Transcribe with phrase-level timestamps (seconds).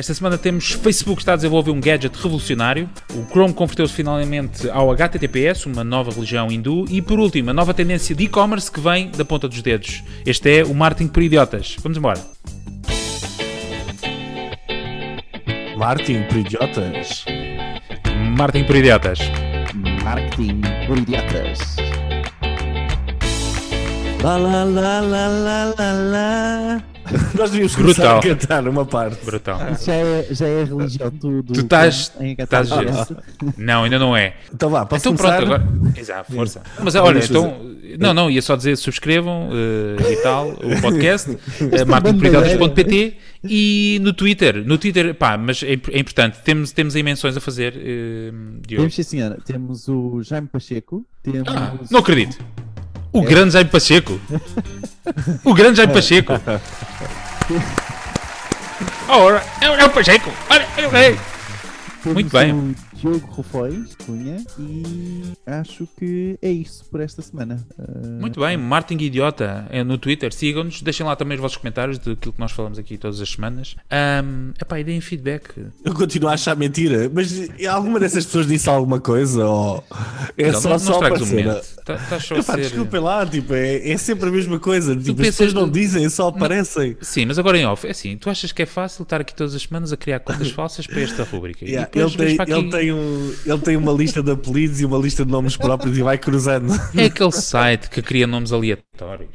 [0.00, 4.90] Esta semana temos Facebook está a desenvolver um gadget revolucionário, o Chrome converteu-se finalmente ao
[4.90, 9.10] HTTPS, uma nova religião hindu, e por último, a nova tendência de e-commerce que vem
[9.10, 10.02] da ponta dos dedos.
[10.24, 11.76] Este é o marketing por idiotas.
[11.82, 12.18] Vamos embora.
[15.76, 17.26] Martin por idiotas.
[18.38, 19.18] Marketing por idiotas.
[20.02, 21.76] Marketing por idiotas.
[24.22, 26.89] Lá, lá, lá, lá, lá, lá, lá.
[27.36, 28.20] Nós devíamos Brutal.
[28.20, 29.24] começar a cantar uma parte.
[29.24, 29.58] Brutal.
[29.72, 31.42] Isso já é, já é a religião do.
[31.42, 33.16] do Tu estás- em estás HTTPS.
[33.56, 34.34] Não, ainda não é.
[34.52, 35.36] Então vá, posso Então começar?
[35.38, 35.98] pronto, agora.
[35.98, 36.62] Exato, força.
[36.82, 37.70] Mas olha, então.
[37.98, 41.36] Não, não, ia só dizer subscrevam eh, e tal o podcast, uh,
[43.42, 44.64] e no Twitter.
[44.64, 47.72] No Twitter, pá, mas é, é importante, temos, temos aí menções a fazer,
[48.66, 48.82] Diogo.
[48.82, 49.38] Temos, sim, senhora.
[49.44, 51.04] Temos o Jaime Pacheco.
[51.22, 51.48] Temos.
[51.48, 52.38] Ah, não acredito.
[52.69, 52.69] O
[53.22, 54.20] grande Jaime Pacheco.
[55.44, 56.32] O grande Jaime Pacheco.
[59.08, 60.30] Ora, é, o- é o Pacheco.
[60.48, 61.18] Olha, olha, olha.
[62.02, 62.74] temos muito bem.
[63.00, 64.44] Diogo Rufóis Cunha.
[64.58, 67.64] E acho que é isso por esta semana.
[67.78, 67.82] Ah,
[68.20, 72.32] Muito bem, Martin Idiota é no Twitter, sigam-nos, deixem lá também os vossos comentários daquilo
[72.32, 73.76] que nós falamos aqui todas as semanas.
[74.24, 75.50] Um, epá, e deem feedback.
[75.84, 77.32] Eu continuo a achar mentira, mas
[77.66, 79.46] alguma dessas pessoas disse alguma coisa?
[79.46, 79.84] Ou
[80.36, 81.44] é Não, só, não, só não estragues o aparecer?
[81.46, 81.84] momento.
[81.84, 82.60] Tá- Estás só a Epá, ser...
[82.62, 84.94] desculpem lá, tipo, é, é sempre a mesma coisa.
[84.94, 86.96] Tipo, as pensas- pessoas não dizem, só aparecem.
[87.00, 89.54] Sim, mas agora em off, é assim, tu achas que é fácil estar aqui todas
[89.54, 91.64] as semanas a criar contas falsas para esta rubrica?
[91.64, 94.98] Yeah, ele, tem, aqui- ele, tem um, ele tem uma lista de apelidos e uma
[94.98, 96.72] lista de nomes próprios e vai cruzando.
[96.96, 99.30] É aquele site que cria nomes aleatórios.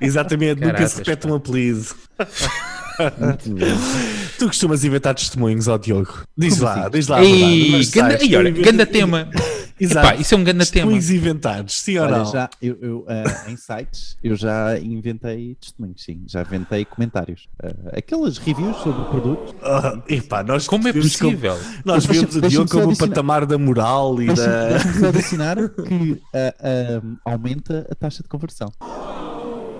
[0.00, 1.86] Exatamente, nunca Caraças, se repete um apelido.
[4.38, 6.22] tu costumas inventar testemunhos, ó Diogo.
[6.36, 7.18] Diz lá, diz lá.
[7.18, 7.44] a verdade.
[7.44, 9.28] Ei, Nos ganda, e olha, ganda tema.
[9.78, 10.06] Exato.
[10.08, 10.90] Epá, isso é um ganda tema.
[10.92, 12.32] Testemunhos inventados, sim ou Olha, não?
[12.32, 16.22] já, eu, eu, ah, em sites, eu já inventei testemunhos, sim.
[16.26, 17.48] Já inventei comentários.
[17.62, 19.54] Ah, aquelas reviews sobre produtos.
[19.62, 21.58] Ah, epá, nós Como é vemos possível?
[21.84, 24.68] nós Deixa- vemos o Diogo como o patamar da moral e da.
[24.70, 28.72] deixa-me só adicionar que ah, aumenta a taxa de conversão.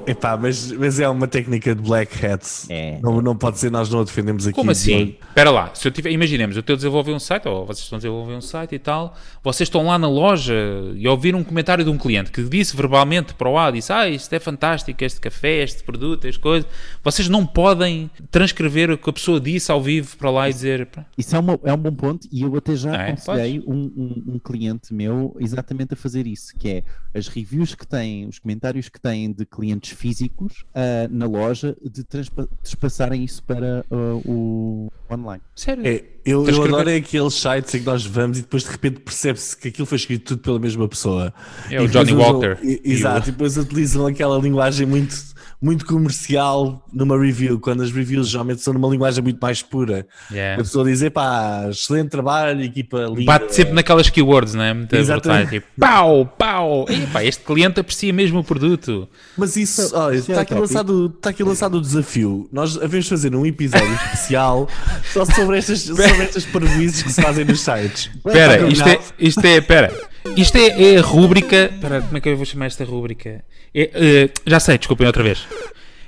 [0.07, 2.67] Epá, mas, mas é uma técnica de black hats.
[2.71, 2.99] É.
[3.03, 4.55] Não, não pode ser, nós não a defendemos aqui.
[4.55, 5.17] Como assim?
[5.29, 7.97] Espera lá, se eu tiver, imaginemos, eu estou a desenvolver um site, ou vocês estão
[7.97, 10.55] a desenvolver um site e tal, vocês estão lá na loja
[10.95, 14.09] e ouviram um comentário de um cliente que disse verbalmente para o lado, disse, ah,
[14.09, 16.67] isto é fantástico, este café, este produto, este coisa.
[17.03, 20.87] Vocês não podem transcrever o que a pessoa disse ao vivo para lá e dizer,
[20.87, 23.75] "Pá, Isso é, uma- é um bom ponto e eu até já É, aconselhei um,
[23.97, 26.83] um- um cliente meu exatamente a fazer isso, que é
[27.15, 32.05] as reviews que têm, os comentários que têm de clientes físicos ah, na loja, de
[32.05, 35.43] transpa- despassarem isso para ah, o online.
[35.55, 35.87] sério?
[35.87, 39.01] É, eu, eu adoro é aqueles sites em que nós vamos e depois de repente
[39.01, 41.33] percebe-se que aquilo foi escrito tudo pela mesma pessoa.
[41.71, 42.59] É o E Johnny depois usam- Walker.
[42.63, 45.15] e- E Exato, o- e depois utilizam aquela linguagem muito,
[45.61, 50.07] muito comercial numa review, quando as reviews geralmente são numa linguagem muito mais pura.
[50.31, 50.61] Yeah.
[50.61, 53.25] A pessoa diz, pá, excelente trabalho, equipa linda.
[53.25, 54.75] Bate sempre naquelas keywords, não é?
[54.75, 55.45] Muito Exatamente.
[55.45, 56.87] brutais, tipo, pau, pau.
[56.89, 59.09] Epá, este cliente aprecia mesmo o produto.
[59.37, 62.49] Mas isso, olha, Isso é está aqui, lançado, está aqui lançado o desafio.
[62.53, 64.69] Nós havemos fazer um episódio especial
[65.13, 68.11] só sobre estas, sobre estas parvoízes que se fazem nos sites.
[68.15, 70.16] Espera, Está isto é, isto é, espera.
[70.37, 71.71] Isto é, é a rúbrica.
[71.73, 73.45] Espera, como é que eu vou chamar esta rúbrica?
[73.75, 75.47] É, eh, já sei, desculpem outra vez.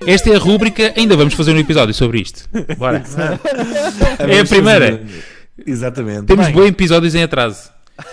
[0.07, 0.93] Esta é a rúbrica.
[0.97, 2.49] Ainda vamos fazer um episódio sobre isto.
[2.79, 3.03] Bora.
[4.19, 5.03] É a primeira.
[5.67, 6.27] Exatamente.
[6.27, 7.71] Temos Bem, bons episódios em atraso.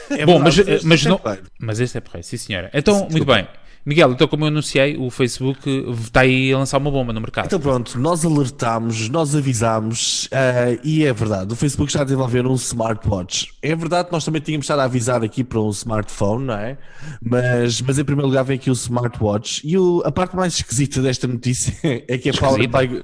[0.10, 1.22] é Bom, mas, eh, mas é não.
[1.60, 2.70] Mas este é porreiro, sim senhora.
[2.74, 3.48] Então, muito bem.
[3.86, 5.70] Miguel, então como eu anunciei, o Facebook
[6.02, 7.46] está aí a lançar uma bomba no mercado.
[7.46, 12.48] Então pronto, nós alertámos, nós avisámos eh, e é verdade, o Facebook está a desenvolver
[12.48, 13.54] um smartwatch.
[13.62, 16.78] É verdade que nós também tínhamos estado a avisar aqui para um smartphone, não é?
[17.22, 21.02] Mas, mas em primeiro lugar vem aqui o smartwatch e o- a parte mais esquisita
[21.02, 21.74] desta notícia
[22.08, 23.04] é que é powered by,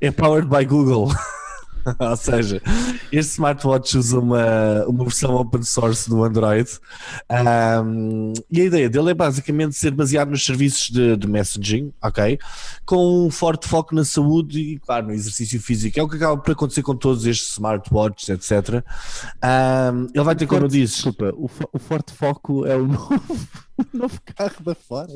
[0.00, 1.10] é powered by Google.
[1.98, 2.62] Ou seja,
[3.10, 6.68] este smartwatch usa uma, uma versão open source do Android
[7.28, 12.38] Ahm, e a ideia dele é basicamente ser baseado nos serviços de, de messaging, ok?
[12.84, 15.98] Com um forte foco na saúde e, claro, no exercício físico.
[15.98, 18.84] É o que acaba por acontecer com todos estes smartwatches, etc.
[19.42, 23.38] Ahm, ele vai ter, como eu disse, Desculpa, o, o Forte Foco é o novo,
[23.78, 25.10] o novo carro da Ford.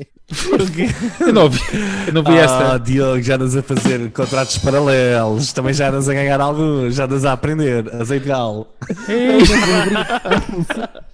[1.21, 1.59] Eu não vi,
[2.07, 2.77] eu não vi Ah, esta.
[2.79, 7.23] Diogo, já andas a fazer contratos paralelos, também já andas a ganhar alguns, já andas
[7.25, 7.93] a aprender.
[7.95, 8.67] Azeite gal,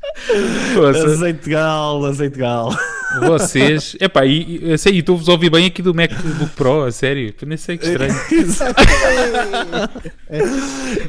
[0.76, 1.06] Poça.
[1.06, 2.76] azeite gal, azeite gal.
[3.20, 3.96] Vocês.
[4.00, 7.32] Epá, e, e, sei, estou-vos a ouvir bem aqui do MacBook Pro, a sério.
[7.46, 8.14] Nem sei que estranho.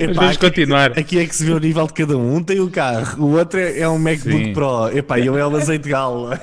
[0.07, 0.93] Mas vamos continuar.
[0.99, 2.37] Aqui é que se vê o nível de cada um.
[2.37, 4.53] Um tem o carro, o outro é, é um MacBook Sim.
[4.53, 4.89] Pro.
[4.97, 6.31] Epá, eu é o azeite de galo.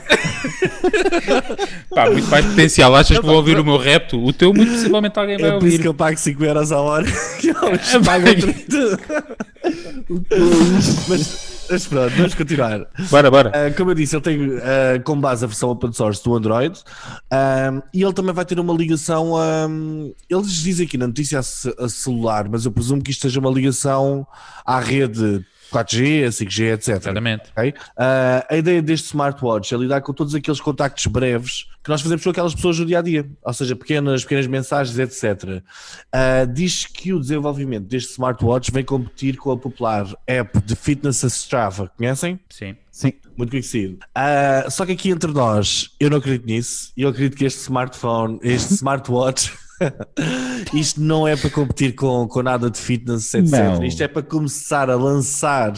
[1.94, 2.96] Pá, muito mais potencial.
[2.96, 4.24] Achas que vou ouvir o meu repto?
[4.24, 5.80] O teu, muito possivelmente alguém vai É por isso ouvir.
[5.82, 7.06] que eu pago 5 euros a hora.
[7.40, 8.36] Que eles É, pagam bem.
[8.40, 9.00] 30.
[11.08, 12.86] mas, mas pronto, vamos continuar.
[13.10, 13.50] Bora, bora.
[13.50, 14.62] Uh, como eu disse, ele tem uh,
[15.06, 16.78] como base a versão open source do Android
[17.32, 19.34] um, e ele também vai ter uma ligação.
[19.70, 23.40] Um, eles dizem aqui na notícia a, a celular, mas eu presumo que isto seja
[23.40, 24.28] uma ligação
[24.66, 26.90] à rede 4G, 5G, etc.
[26.90, 27.44] Exatamente.
[27.56, 27.70] ok?
[27.70, 27.74] Uh,
[28.50, 32.30] a ideia deste smartwatch é lidar com todos aqueles contactos breves que nós fazemos com
[32.30, 35.64] aquelas pessoas no dia a dia, ou seja, pequenas, pequenas mensagens, etc.
[36.14, 41.24] Uh, diz que o desenvolvimento deste smartwatch vem competir com a popular app de fitness
[41.24, 41.92] a Strava.
[41.98, 42.40] Conhecem?
[42.50, 42.76] Sim.
[42.92, 43.14] Sim.
[43.38, 43.98] Muito conhecido.
[44.14, 46.92] Ah, só que aqui entre nós, eu não acredito nisso.
[46.96, 49.52] Eu acredito que este smartphone, este smartwatch,
[50.74, 53.52] isto não é para competir com, com nada de fitness, etc.
[53.52, 53.84] Não.
[53.84, 55.74] Isto é para começar a lançar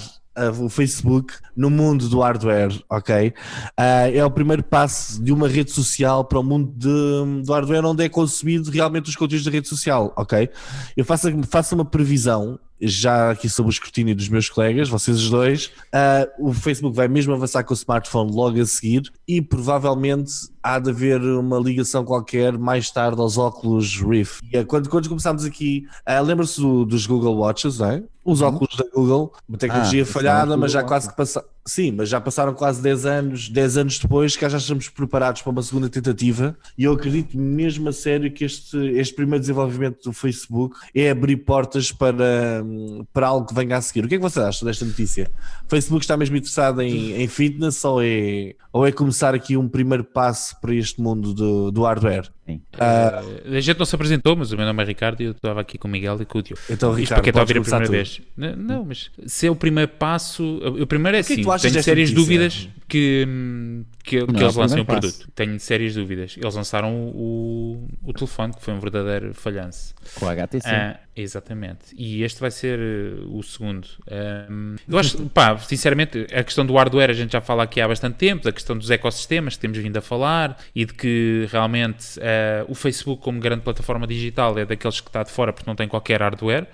[0.59, 3.31] o Facebook no mundo do hardware, ok?
[3.77, 7.85] Ah, é o primeiro passo de uma rede social para o mundo de- do hardware
[7.85, 10.49] onde é consumido realmente os conteúdos da rede social, ok?
[10.97, 15.29] Eu faço, faço uma previsão já aqui sob o escrutínio dos meus colegas, vocês os
[15.29, 20.31] dois, ah, o Facebook vai mesmo avançar com o smartphone logo a seguir e provavelmente
[20.61, 24.39] há de haver uma ligação qualquer mais tarde aos óculos Rift.
[24.51, 28.03] E, ah, quando, quando começámos aqui, ah, lembra-se do- dos Google Watches, não é?
[28.25, 31.47] Os óculos da Google, uma tecnologia Ah, falhada, os mas já quase que passaram.
[31.65, 35.51] Sim, mas já passaram quase 10 anos, 10 anos depois, que já estamos preparados para
[35.51, 36.57] uma segunda tentativa.
[36.77, 41.37] E eu acredito mesmo a sério que este, este primeiro desenvolvimento do Facebook é abrir
[41.37, 42.63] portas para,
[43.13, 44.03] para algo que venha a seguir.
[44.03, 45.31] O que é que vocês acham desta notícia?
[45.65, 49.69] O Facebook está mesmo interessado em, em fitness ou é, ou é começar aqui um
[49.69, 52.29] primeiro passo para este mundo do, do hardware?
[52.45, 52.61] Sim.
[52.77, 55.61] Eh, a gente não se apresentou, mas o meu nome é Ricardo e eu estava
[55.61, 56.61] aqui com o Miguel e com o Diogo.
[56.69, 57.91] Então, Isto Ricardo, para quem está a ouvir a primeira tu.
[57.91, 58.21] vez.
[58.35, 60.43] Não, não, mas se é o primeiro passo.
[60.81, 62.37] O primeiro é O que é que assim: tu achas tenho sérias notícia?
[62.39, 65.13] dúvidas que, hum, que, que Não, eles lancem o produto.
[65.13, 65.31] passo.
[65.33, 66.35] Tenho sérias dúvidas.
[66.37, 69.95] Eles lançaram o, o telefone, que foi um verdadeiro falhanço.
[70.15, 70.67] Com a HTC.
[70.69, 71.95] Ah, exatamente.
[71.97, 73.87] E este vai ser eh, o segundo.
[74.87, 78.15] Eu acho, pá, sinceramente, a questão do hardware a gente já fala aqui há bastante
[78.15, 82.65] tempo, da questão dos ecossistemas que temos vindo a falar e de que realmente eh,
[82.67, 85.87] o Facebook, como grande plataforma digital, é daqueles que está de fora porque não tem
[85.87, 86.67] qualquer hardware.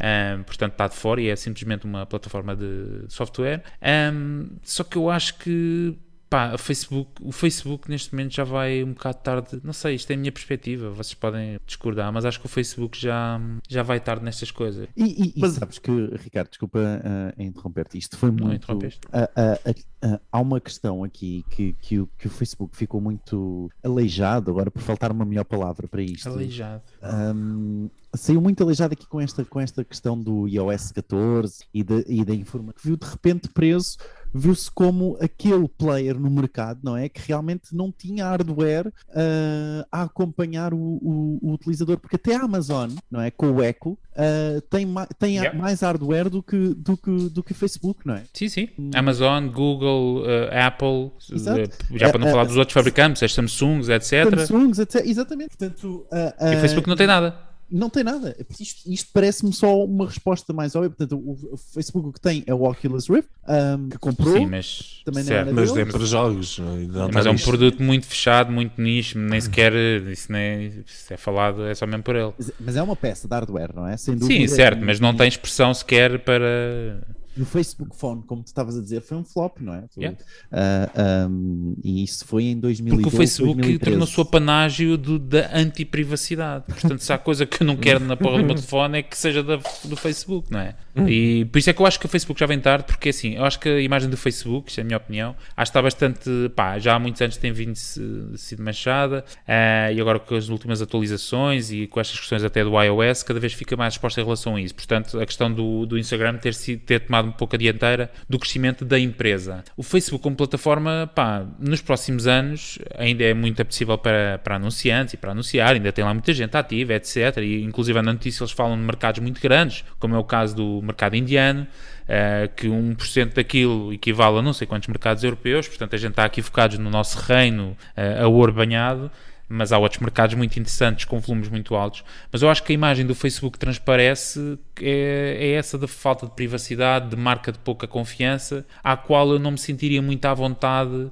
[0.00, 3.62] Ahm, portanto, está de fora e é simplesmente uma plataforma de software.
[3.82, 5.96] Ahm, só que eu acho que
[6.28, 9.60] pá, o Facebook, o Facebook neste momento já vai um bocado tarde.
[9.64, 10.90] Não sei, isto é a minha perspectiva.
[10.90, 14.88] Vocês podem discordar, mas acho que o Facebook já, já vai tarde nestas coisas.
[14.96, 18.62] E, e- e Mas- sabes que, Ricardo, desculpa ah, interromper-te, isto foi Não muito.
[18.64, 19.00] interrompeste.
[19.12, 19.58] ah, ah,
[20.02, 24.70] ah, há uma questão aqui que, que, o, que o Facebook ficou muito aleijado, agora
[24.70, 26.28] por faltar uma melhor palavra para isto.
[26.28, 26.82] Aleijado.
[27.02, 32.02] Um, saiu muito aleijado aqui com esta, com esta questão do iOS 14 e da,
[32.06, 33.96] e da informação que viu de repente preso,
[34.34, 37.08] viu-se como aquele player no mercado, não é?
[37.08, 42.42] Que realmente não tinha hardware ah, a acompanhar o, o- o utilizador, porque até a
[42.42, 43.30] Amazon, não é?
[43.30, 45.56] Com o Echo, ah, tem, ma- tem Yeah.
[45.58, 48.22] mais hardware do que, do que, do que o Facebook, não é?
[48.34, 48.68] Sim, sim.
[48.94, 51.70] Amazon, Google, eh, Apple, Exato.
[51.94, 54.30] já para não É, falar é, dos outros fabricantes, as Samsungs, etc.
[54.30, 55.06] Samsungs, etc.
[55.06, 55.56] Exatamente.
[55.56, 56.06] Portanto,
[56.40, 57.47] E o Facebook não tem nada.
[57.70, 58.34] Não tem nada.
[58.58, 60.88] Isto, isto parece-me só uma resposta mais óbvia.
[60.90, 64.34] Portanto, o, o Facebook o que tem é o Oculus Rift, um, que comprou.
[64.38, 65.02] Sim, mas.
[65.04, 65.54] Também não certo.
[65.54, 66.58] Mas é para jogos.
[66.58, 69.72] não Mas é um produto muito fechado, muito nicho, nem sequer.
[70.10, 72.32] Isso, nem, isso é falado, é só mesmo por ele.
[72.58, 73.96] Mas- é uma peça de hardware, não é?
[73.96, 74.54] Sem Sim, dúvida.
[74.54, 77.00] certo, E- mas não tem expressão sequer para.
[77.38, 79.84] E o Facebook Phone, como tu estavas a dizer, foi um flop, não é?
[79.96, 80.18] Yeah.
[80.50, 83.90] Ah, um, e isso foi em 2012, Porque o Facebook 2013.
[83.90, 86.64] tornou-se o apanágio do- da anti-privacidade.
[86.66, 89.16] Portanto, se há coisa que eu não quero na porra do meu telefone é que
[89.16, 90.74] seja da- do Facebook, não é?
[91.06, 93.34] E por isso é que eu acho que o Facebook já vem tarde, porque assim,
[93.34, 95.82] eu acho que a imagem do Facebook, isto é a minha opinião, acho que está
[95.82, 100.48] bastante, pá, já há muitos anos tem vindo sido manchada, ah, e agora com as
[100.48, 104.24] últimas atualizações e com estas questões até do iOS, cada vez fica mais exposta em
[104.24, 104.74] relação a isso.
[104.74, 108.38] Portanto, a questão do, do Instagram ter, sido, ter tomado um pouco a dianteira do
[108.38, 109.64] crescimento da empresa.
[109.76, 115.14] O Facebook como plataforma, pá, nos próximos anos ainda é muito apetecível para, para anunciantes
[115.14, 117.38] e para anunciar, ainda tem lá muita gente ativa, etc.
[117.38, 120.82] E inclusive na notícia eles falam de mercados muito grandes, como é o caso do
[120.88, 121.66] mercado indiano,
[122.08, 126.24] eh, que 1% daquilo equivale a não sei quantos mercados europeus, portanto a gente está
[126.24, 129.10] aqui focados no nosso reino eh, a ouro banhado.
[129.50, 132.04] mas há outros mercados muito interessantes com volumes muito altos.
[132.30, 136.32] Mas eu acho que a imagem do Facebook transparece é, é essa da falta de
[136.32, 140.92] privacidade, de marca de pouca confiança, à qual eu não me sentiria muito à vontade
[140.92, 141.10] uh,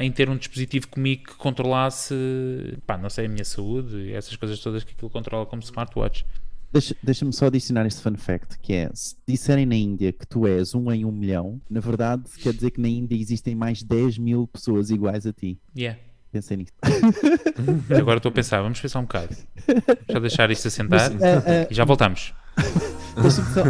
[0.00, 2.14] em ter um dispositivo comigo que controlasse,
[2.86, 6.24] pá, não sei, a minha saúde, essas coisas todas que aquilo controla como smartwatch.
[6.72, 10.46] Deixa-me deixa só adicionar este fun fact, que é, se disserem na Índia que tu
[10.46, 14.18] és um em um milhão, na verdade quer dizer que na Índia existem mais 10
[14.18, 15.60] mil pessoas iguais a ti.
[15.76, 16.00] Yeah.
[16.30, 16.72] Pensei nisso.
[17.94, 19.36] Agora estou a pensar, vamos pensar um bocado.
[20.08, 22.32] Já deixar isto assentar Mas, uh, uh, e já voltamos.
[23.20, 23.62] Deixa-me só,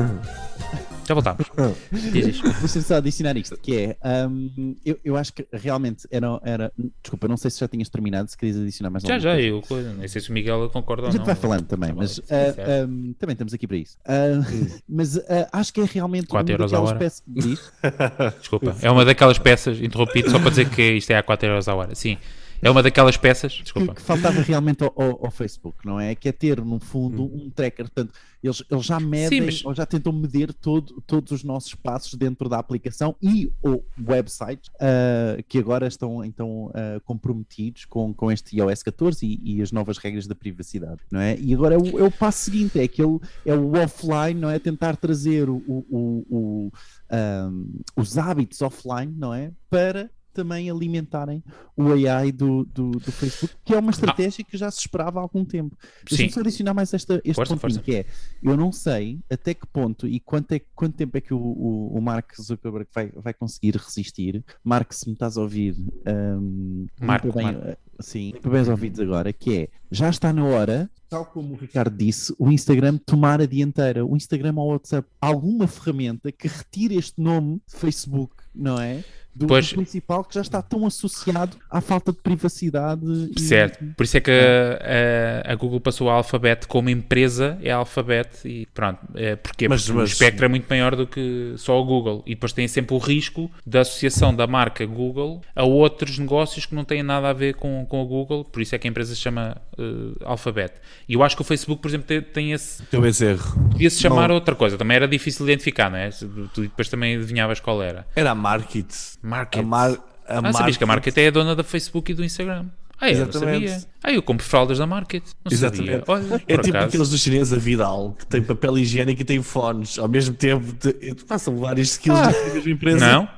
[1.06, 1.46] Já voltamos.
[1.90, 2.48] Diz isto.
[2.60, 3.96] deixa só adicionar isto, que é,
[4.28, 8.30] um, eu, eu acho que realmente era, era, desculpa, não sei se já tinhas terminado,
[8.30, 9.48] se querias adicionar mais Já, alguma já, coisa.
[9.48, 11.26] eu coisa, nem sei se o Miguel concorda A ou gente não.
[11.26, 13.96] vai falando também, Tá mas bem, ah, um, também estamos aqui para isso.
[14.06, 14.40] Ah,
[14.88, 16.98] mas ah, acho que é realmente Quatro uma euros a daquelas hora.
[16.98, 17.72] peças- Diz?
[18.38, 21.68] Desculpa, é uma daquelas peças, interrompido só para dizer que isto é a 4 euros
[21.68, 21.94] a hora.
[21.94, 22.16] Sim,
[22.62, 23.94] é uma daquelas peças, que, desculpa.
[23.94, 26.14] que faltava realmente ao, ao- ao Facebook, não é?
[26.14, 27.86] Que é ter, no fundo, um tracker.
[27.86, 32.14] Portanto, eles, eles já medem mas- ou já tentam medir todo, todos os nossos passos
[32.14, 38.30] dentro da aplicação e o website ah, que agora estão então ah, comprometidos com, com
[38.30, 41.36] este iOS 14 e, e as novas regras da privacidade, não é?
[41.38, 44.58] E agora é o, é o passo seguinte, é aquele é o offline, não é?
[44.58, 46.72] Tentar trazer o, o- o- o,
[47.10, 47.66] ahm,
[47.96, 49.50] os hábitos offline, não é?
[49.70, 51.42] Para também alimentarem
[51.76, 55.22] o AI do, do, do Facebook, que é uma estratégia que já se esperava há
[55.22, 55.76] algum tempo.
[56.08, 58.06] Deixa-me só adicionar mais esta, este Força, pontinho, que é,
[58.42, 61.98] eu não sei até que ponto e quanto, é, quanto tempo é que o, o,
[61.98, 64.44] o Mark Zuckerberg vai, vai conseguir resistir.
[64.64, 67.68] Mark, se me estás a ouvir, um, Marco, bem, Marco.
[67.68, 71.56] eh, sim, bem os ouvidos agora, que é, já está na hora, tal como o
[71.56, 74.04] Ricardo disse, o Instagram tomar a dianteira.
[74.04, 79.04] O Instagram ou o WhatsApp, alguma ferramenta que retire este nome de Facebook, não é?
[79.34, 79.70] Do, Pois.
[79.70, 83.02] do principal que já está tão associado à falta de privacidade.
[83.34, 87.58] e- Certo, por isso é que a, a- a Google passou a Alphabet como empresa,
[87.62, 88.98] é a Alphabet e pronto.
[89.14, 89.68] É, porquê?
[89.68, 92.52] Mas- Porque mas- o espectro é muito maior do que só o Google e depois
[92.52, 97.02] tem sempre o risco da associação da marca Google a outros negócios que não têm
[97.02, 99.56] nada a ver com, com a Google, por isso é que a empresa se chama
[99.78, 99.82] eh,
[100.24, 100.74] Alphabet.
[101.08, 102.82] E eu acho que o Facebook, por exemplo, tem, tem esse.
[102.84, 103.70] Teu esse erro.
[103.70, 104.34] Podia-se chamar Não.
[104.34, 106.10] outra coisa, também era difícil de identificar, não é?
[106.10, 108.06] Tu depois também adivinhavas qual era.
[108.14, 108.92] Era a Market.
[109.22, 109.60] Market.
[109.62, 109.90] A, mar,
[110.28, 112.66] a Ah, sabias que a Market é a dona da Facebook e do Instagram?
[113.00, 113.68] Ah, Exatamente.
[113.70, 113.86] sabia.
[114.02, 115.24] Ah, eu compro fraldas da Market.
[115.44, 115.52] Não.
[115.52, 116.04] Exatamente.
[116.06, 116.86] Olha, É tipo acaso.
[116.88, 119.98] aqueles dos chineses a Vidal, que tem papel higiênico e tem fones.
[119.98, 122.30] Ao mesmo tempo, te- passam vários skills Ah.
[122.30, 123.04] da mesma empresa.
[123.12, 123.28] Não?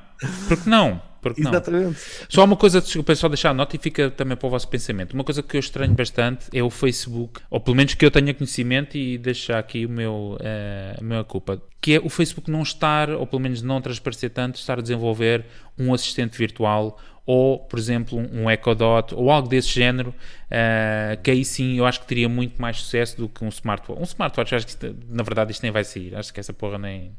[0.47, 1.01] Porque não?
[1.25, 1.49] Porque não?
[1.49, 1.97] Exatamente.
[2.29, 5.13] Só uma coisa, desculpa, só deixar a nota e fica também para o vosso pensamento.
[5.15, 8.31] Uma coisa que eu estranho bastante é o Facebook, ou pelo menos que eu tenha
[8.31, 12.61] conhecimento e deixar aqui o meu, eh, a minha culpa, que é o Facebook não
[12.61, 15.43] estar, ou pelo menos não transparecer tanto, estar a desenvolver
[15.79, 20.13] um assistente virtual ou, por exemplo, um Echo Dot ou algo desse género,
[20.51, 23.99] eh, que aí sim eu acho que teria muito mais sucesso do que um smartwatch.
[23.99, 26.15] Um smartwatch, acho que na verdade isto nem vai sair.
[26.15, 27.13] Acho que essa porra nem.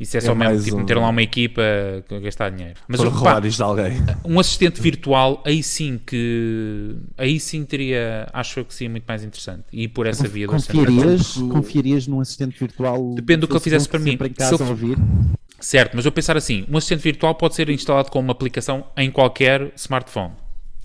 [0.00, 1.60] Isso é só mesmo tipo, um- meter lá uma equipa
[2.10, 2.78] a gastar dinheiro.
[2.86, 3.92] Mas pá, roubar isto de alguém.
[4.24, 9.24] um assistente virtual, aí sim que aí sim teria, acho eu que seria muito mais
[9.24, 9.64] interessante.
[9.72, 10.52] E por essa via do.
[10.52, 13.14] Confiarias, Porque- confiarias num assistente virtual?
[13.14, 14.16] Depende do que eu fizesse para mim.
[14.38, 14.96] Se eu ouvir?
[15.60, 19.10] Certo, mas eu pensar assim, um assistente virtual pode ser instalado com uma aplicação em
[19.10, 20.32] qualquer smartphone,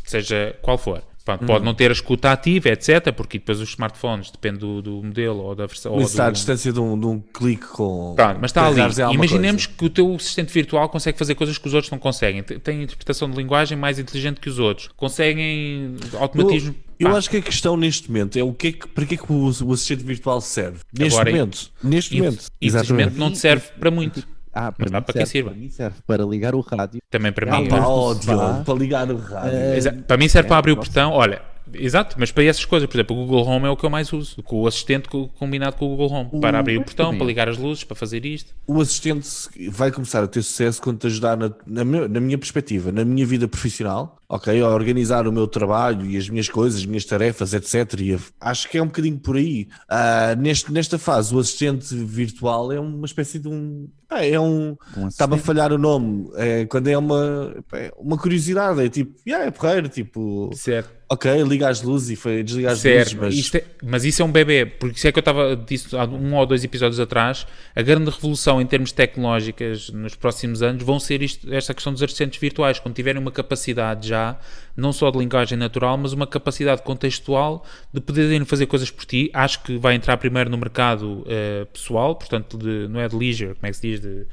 [0.03, 1.03] seja qual for.
[1.25, 5.01] Pronto, Pode não ter a escuta ativa, etc, porque depois os smartphones, depende do, do
[5.01, 5.95] modelo ou da versão.
[5.97, 8.13] Isso está à distância de um, de um clique com.
[8.13, 8.81] Pronto, mas está ali.
[8.81, 9.77] alguma Imaginemos coisa.
[9.79, 12.43] que o teu assistente virtual consegue fazer coisas que os outros não conseguem.
[12.43, 14.89] Tem- interpretação de linguagem mais inteligente que os outros.
[14.97, 16.75] Conseguem automatismo.
[16.99, 19.13] Eu, eu acho que a questão neste momento é o que é que, para que
[19.15, 20.79] é que o, o assistente virtual serve?
[20.97, 21.71] Neste Agora, momento.
[21.81, 22.45] Neste momento.
[22.61, 24.27] Infelizmente não te serve para muito.
[24.53, 25.49] Ah, para mim para quem serve, sirva.
[25.49, 27.01] Para mim serve para ligar o rádio.
[27.09, 27.67] Também para Ah, mim.
[27.71, 28.13] Ah.
[28.19, 29.57] Diogo, para ligar o rádio.
[29.75, 31.11] Exa- Para mim serve É, para abrir o portão.
[31.11, 31.41] Olha,
[31.75, 34.11] exato, mas para essas coisas, por exemplo, o Google Home é o que eu mais
[34.13, 34.41] uso.
[34.43, 36.41] Com o assistente co- combinado com o Google Home.
[36.41, 38.53] Para abrir o portão, para ligar as luzes, para fazer isto.
[38.67, 39.27] o assistente
[39.69, 43.03] vai começar a ter sucesso quando te ajudar na, na, meu- na minha perspectiva, na
[43.05, 44.61] minha vida profissional, ok?
[44.61, 47.99] A organizar o meu trabalho e as minhas coisas, as minhas tarefas, etc.
[47.99, 49.67] E acho que é um bocadinho por aí.
[49.89, 53.87] Ah, neste, nesta fase, o assistente virtual é uma espécie de um.
[54.09, 54.75] é um.
[54.97, 56.29] Um Estava a falhar o nome.
[56.35, 60.89] É, quando é uma, é uma curiosidade, é tipo, yeah, é porreiro, tipo, Certo.
[61.13, 64.25] Ok, liga as luzes e foi desligar as Certo, luzes, mas é- mas isso é
[64.25, 67.45] um bebê, porque isso é que eu estava disse há um ou dois episódios atrás.
[67.75, 72.01] A grande revolução em termos tecnológicas nos próximos anos vão ser isto, esta questão dos
[72.03, 74.37] assistentes virtuais, quando tiverem uma capacidade já,
[74.75, 79.29] não só de linguagem natural, mas uma capacidade contextual de poderem fazer coisas por ti.
[79.33, 83.53] Acho que vai entrar primeiro no mercado eh, pessoal, portanto, de- não é de leisure,
[83.55, 83.99] como é que se diz?
[83.99, 84.25] De,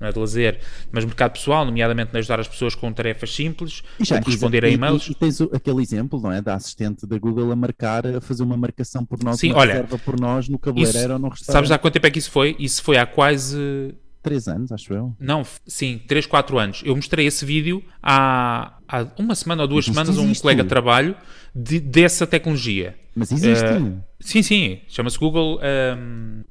[0.00, 0.60] não é de lazer,
[0.92, 4.64] mas mercado pessoal, nomeadamente de ajudar as pessoas com tarefas simples, E já, como responder
[4.64, 5.08] a e- e-mails.
[5.08, 6.40] E, e tens o- aquele exemplo, não é?
[6.40, 9.72] Da assistente da Google a marcar, a fazer uma marcação por nós, Sim, uma olha,
[9.74, 11.52] reserva por nós no Isso, cabeleireiro ou no restaurante.
[11.52, 12.56] sabes há quanto tempo é que isso foi?
[12.58, 15.14] Isso foi há quase Três anos, acho eu.
[15.18, 16.82] Não, sim, 3, 4 anos.
[16.84, 20.68] Eu mostrei esse vídeo há, há uma semana ou duas Mas semanas um colega de
[20.68, 21.14] trabalho
[21.54, 22.94] de- dessa tecnologia.
[23.14, 23.64] Mas existe.
[23.64, 23.80] Eh,
[24.20, 25.58] sim, sim, chama-se Google.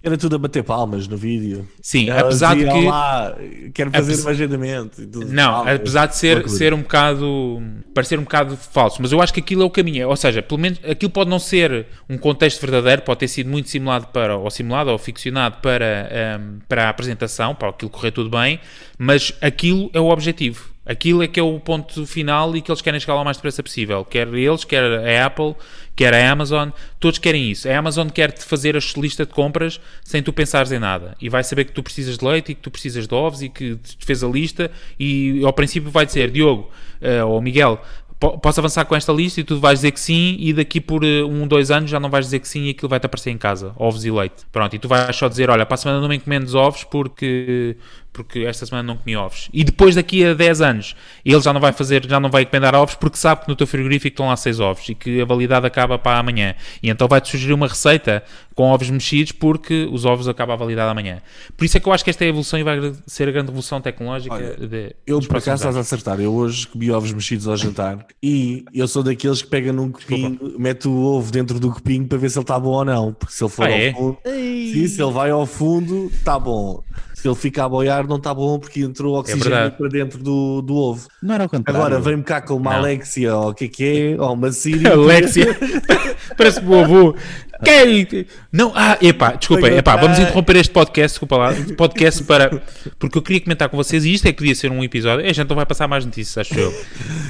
[0.03, 1.65] Era tudo a bater palmas no vídeo.
[1.81, 2.85] sim, Ela apesar de dizia, que.
[2.87, 3.37] "Olá,
[3.73, 4.95] quero fazer Apes- um agendamento.
[5.07, 5.25] tudo.
[5.31, 5.75] Não, Palmas.
[5.75, 7.61] apesar de ser, ser um bocado.
[7.93, 10.07] parecer um bocado falso, mas eu acho que aquilo é o caminho.
[10.09, 13.69] Ou seja, pelo menos aquilo pode não ser um contexto verdadeiro, pode ter sido muito
[13.69, 18.29] simulado para, ou simulado ou ficcionado para, ahm, para a apresentação, para aquilo correr tudo
[18.29, 18.59] bem,
[18.99, 20.69] mas aquilo é o objetivo.
[20.87, 23.37] Aquilo é que é o ponto final e que eles querem chegar lá o mais
[23.37, 24.05] depressa possível.
[24.05, 25.53] Quer eles, quer a Apple,
[25.95, 27.67] quer a Amazon, todos querem isso.
[27.67, 31.15] A Amazon quer-te fazer a lista de compras sem tu pensares em nada.
[31.21, 33.49] E vai saber que tu precisas de leite e que tu precisas de ovos e
[33.49, 37.79] que te fez a lista e ao princípio vai dizer, Diogo eh, ou Miguel,
[38.19, 41.03] po- posso avançar com esta lista e tu vais dizer que sim e daqui por
[41.03, 43.37] eh, um, dois anos já não vais dizer que sim e aquilo vai-te aparecer em
[43.37, 44.45] casa, ovos e leite.
[44.51, 47.75] Pronto, e tu vais só dizer, olha, para a semana não me encomendes ovos porque,
[48.17, 49.47] porque esta semana não comi ovos.
[49.53, 52.73] E depois daqui a 10 anos ele já não vai fazer, já não vai encomendar
[52.75, 55.65] ovos porque sabe que no teu frigorífico estão lá 6 ovos e que a validade
[55.67, 56.55] acaba para amanhã.
[56.81, 58.23] E então vai-te sugerir uma receita
[58.55, 61.21] com ovos mexidos porque os ovos acabam a validade amanhã.
[61.55, 63.31] Por isso é que eu acho que esta é a evolução e vai ser a
[63.31, 66.19] grande revolução tecnológica Olha, de, Eu, por acaso, estás a acertar.
[66.19, 70.55] Eu hoje comi ovos mexidos ao jantar e eu sou daqueles que pega num copinho,
[70.57, 73.13] mete o ovo dentro do copinho para ver se ele está bom ou não.
[73.13, 73.93] Porque se ele for Ah, ao é?
[73.93, 76.83] fundo, sim, se ele vai ao fundo, está bom.
[77.17, 79.75] Se ele fica a boiar, não está bom porque entrou oxigênio verdade.
[79.75, 81.07] para dentro do, do ovo.
[81.23, 81.81] Não era ao contrário.
[81.81, 82.77] Agora vem-me cá com uma Não.
[82.77, 84.85] Alexia ou o que é que é, ou uma Siri.
[84.85, 85.47] Alexia.
[86.37, 87.15] Parece o avô.
[87.63, 88.07] Quem?
[88.51, 92.61] Não, ah, epá, desculpa, epá, vamos interromper este podcast, desculpa lá, podcast para,
[92.99, 95.33] porque eu queria comentar com vocês, e isto é que devia ser um episódio, a
[95.33, 96.71] gente não vai passar mais notícias, acho eu.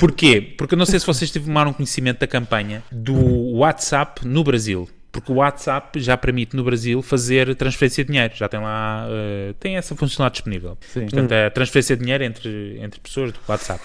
[0.02, 0.54] Porquê?
[0.58, 3.16] Porque eu não sei se vocês tomaram conhecimento da campanha do
[3.54, 4.90] WhatsApp no Brasil.
[5.12, 9.54] Porque o WhatsApp já permite no Brasil fazer transferência de dinheiro, já tem lá, eh,
[9.60, 10.78] tem essa funcionalidade disponível.
[10.82, 11.02] Sim.
[11.02, 13.84] Portanto, a transferência de dinheiro entre, entre pessoas do WhatsApp.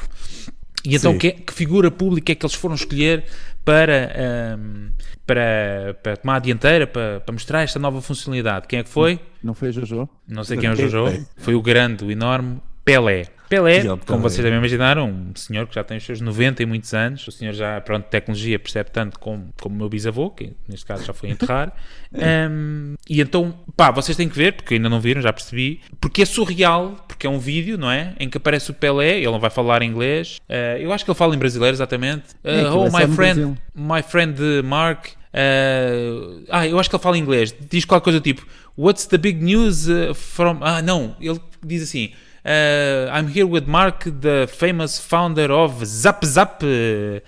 [0.85, 3.25] E então, que, que figura pública é que eles foram escolher
[3.65, 4.13] para,
[4.55, 4.91] ahm,
[5.25, 8.67] para, para tomar a dianteira, para, para mostrar esta nova funcionalidade?
[8.67, 9.21] Quem é que foi?
[9.43, 10.09] Não foi a Jojo?
[10.27, 11.25] Não sei quem é o Jojo.
[11.37, 13.27] Foi o grande, o enorme Pelé.
[13.53, 14.21] Pelé, como Pelé.
[14.21, 17.29] vocês devem imaginar, um senhor que já tem os seus 90 e muitos anos.
[17.29, 21.05] O senhor já, pronto, tecnologia percebe tanto como, como o meu bisavô, que neste caso
[21.05, 21.71] já foi enterrar.
[22.15, 25.81] Ahm, e então, pá, vocês têm que ver, porque ainda não viram, já percebi.
[26.01, 28.15] Porque é surreal, porque é um vídeo, não é?
[28.19, 30.39] Em que aparece o Pelé, ele não vai falar inglês.
[30.49, 32.25] Ah, eu acho que ele fala em brasileiro, exatamente.
[32.43, 35.09] Ah, É, oh, é my friend, my friend uh, Mark.
[35.09, 37.55] uh, ah, eu acho que ele fala inglês.
[37.69, 38.47] Diz qualquer coisa tipo:
[38.77, 40.59] What's the big news uh, from.
[40.63, 41.17] Ah, não.
[41.21, 42.13] Ele diz assim:
[42.45, 46.63] uh, I'm here with Mark, the famous founder of Zap Zap.
[46.63, 47.21] Uh,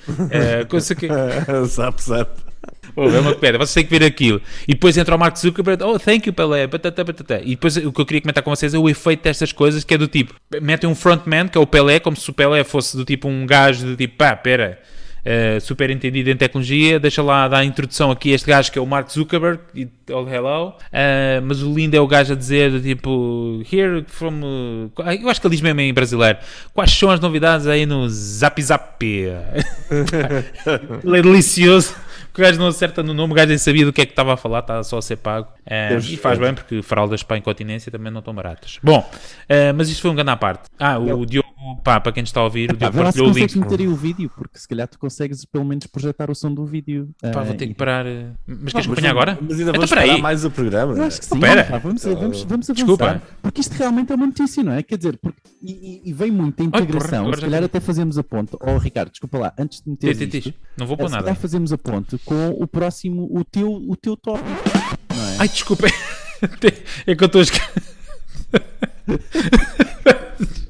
[0.68, 1.08] coisa que.
[1.66, 2.44] zap, zap.
[2.96, 4.40] Oh, é uma pedra, vocês têm que ver aquilo.
[4.68, 7.40] E depois entra o Mark Zuckerberg, oh, thank you, Pelé, batata, batata.
[7.42, 9.94] E depois o que eu queria comentar com vocês é o efeito destas coisas, que
[9.94, 12.96] é do tipo, metem um frontman, que é o Pelé, como se o Pelé fosse
[12.96, 14.78] do tipo um gajo de tipo, pá, pera,
[15.24, 18.78] eh, super entendido em tecnologia, deixa lá dar a introdução aqui a este gajo que
[18.78, 20.74] é o Mark Zuckerberg, e oh, hello.
[20.92, 24.42] Eh, mas o lindo é o gajo a dizer, tipo, here from.
[24.42, 26.38] uh, eu acho que ele diz mesmo em brasileiro,
[26.74, 29.04] quais são as novidades aí no Zap Zap?
[29.04, 29.28] Ele
[31.18, 31.94] é delicioso.
[32.36, 34.34] O gajo não acerta no nome, o gajo nem sabia do que é que estava
[34.34, 35.46] a falar, estava só a ser pago.
[35.88, 36.48] Deus e faz Deus.
[36.48, 38.80] bem, porque fraldas para a incontinência também não estão baratas.
[38.82, 39.08] Bom,
[39.48, 40.64] eh, mas isto foi um grande à parte.
[40.76, 41.43] Ah, o Diogo,
[41.82, 43.58] pá, para quem está a ouvir, o Diogo partilhou o link.
[43.58, 46.64] meter aí o vídeo, porque se calhar tu consegues pelo menos projetar o som do
[46.64, 47.08] vídeo.
[47.32, 48.06] Pá, vou ter que parar.
[48.06, 49.38] eh, Mas queres acompanhar agora?
[49.40, 50.20] Mas ainda Então, vamos aí.
[50.22, 50.94] mais o programa.
[50.96, 51.34] Eu acho que sim.
[51.36, 51.64] Espera.
[51.64, 52.74] pá, vamos, vamos, vamos avançar.
[52.74, 53.22] Desculpa.
[53.42, 54.82] Porque isto realmente é uma notícia, não é?
[54.82, 57.32] Quer dizer, porque, e, e- vem muita porra, integração.
[57.32, 58.56] se calhar até fazemos a ponte.
[58.60, 60.54] Oh, Ricardo, desculpa lá, antes de meter.
[60.76, 61.24] Não vou eh, pôr se nada.
[61.24, 64.48] calhar fazemos a ponte com o próximo, o teu, o teu tópico.
[65.14, 65.36] Não é?
[65.40, 65.86] Ai, desculpa.
[67.06, 67.44] É que eu estou a.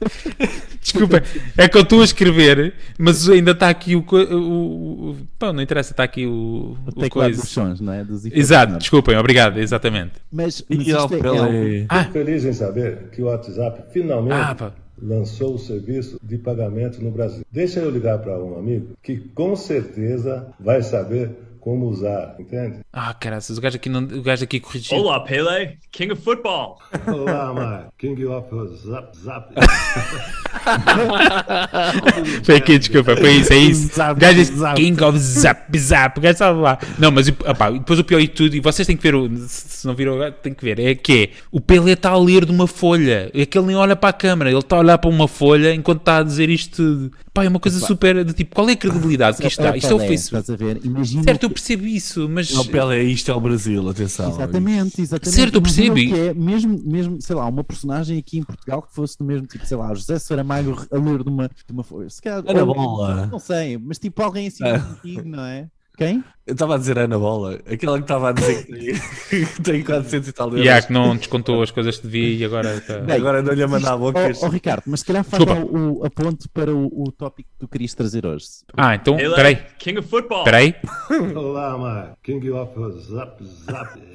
[0.80, 1.22] Desculpa,
[1.56, 4.04] é que eu estou a escrever, mas ainda está aqui o.
[4.10, 6.76] o, o não interessa, está aqui o.
[6.96, 7.40] o o coisa.
[7.40, 8.04] dos sons, não é?
[8.04, 10.12] Dos Exato, desculpem, obrigado, exatamente.
[10.30, 14.62] Mas, mas E ao isto é, é Ah, Feliz em saber que o WhatsApp finalmente
[14.62, 17.44] Ah, lançou o serviço de pagamento no Brasil.
[17.50, 21.30] Deixa eu ligar para um amigo que com certeza vai saber
[21.66, 22.78] como usar, entende?
[22.92, 24.98] Ah, caraças, o gajo aqui, não, o gajo aqui corrigiu.
[24.98, 26.78] Olá, Pele, King of Football.
[27.08, 27.88] Olá, Mar.
[27.98, 28.46] King of
[28.86, 29.52] Zap Zap.
[32.44, 33.94] Foi aqui, desculpa, foi isso, é isso.
[33.94, 34.80] Zap, o gajo disse zap.
[34.80, 36.78] King of Zap Zap, o gajo estava lá.
[37.00, 39.84] Não, mas opá, depois o pior de tudo, e vocês têm que ver, o- se
[39.86, 42.66] não viram, têm que ver, é que é, o Pelé está a ler de uma
[42.66, 45.26] folha, é que ele nem olha para a câmara, ele está a olhar para uma
[45.28, 47.12] folha enquanto está a dizer isto tudo.
[47.34, 49.76] Pá, é uma coisa super, de tipo, qual é a credibilidade que isto dá?
[49.76, 50.46] Isto é o Facebook.
[50.84, 51.22] Imagina.
[51.24, 52.52] Certo, percebo isso, mas...
[52.52, 54.30] Não, Pelé, isto é o Brasil, atenção.
[54.30, 55.34] Exatamente, exatamente.
[55.36, 55.98] Certo, eu percebo.
[55.98, 59.64] é, mesmo, mesmo, sei lá, uma personagem aqui em Portugal que fosse do mesmo tipo,
[59.66, 62.08] sei lá, José Saramago a ler de uma, de uma folha.
[62.10, 63.26] Se calhar, ou- Bola.
[63.26, 64.76] Não sei, mas tipo alguém assim É.
[64.76, 65.68] antigo, não é?
[65.96, 66.22] Quem?
[66.46, 69.82] Eu estava a dizer Ana Bola, aquela que estava a dizer que tem, que tem
[69.82, 70.64] 400 e tal euros.
[70.64, 73.02] E há que não descontou as coisas que devia e agora está...
[73.12, 74.20] Agora não lhe a mandar a boca.
[74.20, 77.58] Ó oh, Ricardo, mas se calhar faz o, a ponte para o, o tópico que
[77.58, 78.46] tu querias trazer hoje.
[78.76, 80.44] Ah, então, Pele, peraí, King of Football.
[80.44, 80.76] peraí.
[81.34, 82.12] Olá, Mar.
[82.22, 82.72] King of
[83.10, 83.98] Zap Zap.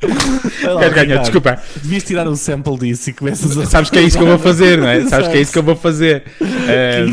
[0.00, 1.20] Quero ganhar, Ricardo.
[1.20, 1.62] desculpa.
[1.82, 3.66] Devias tirar um sample disso e começas a.
[3.66, 5.06] Sabes que é isso que eu vou fazer, não é?
[5.06, 6.24] Sabes que é isso que eu vou fazer.
[6.66, 7.04] É,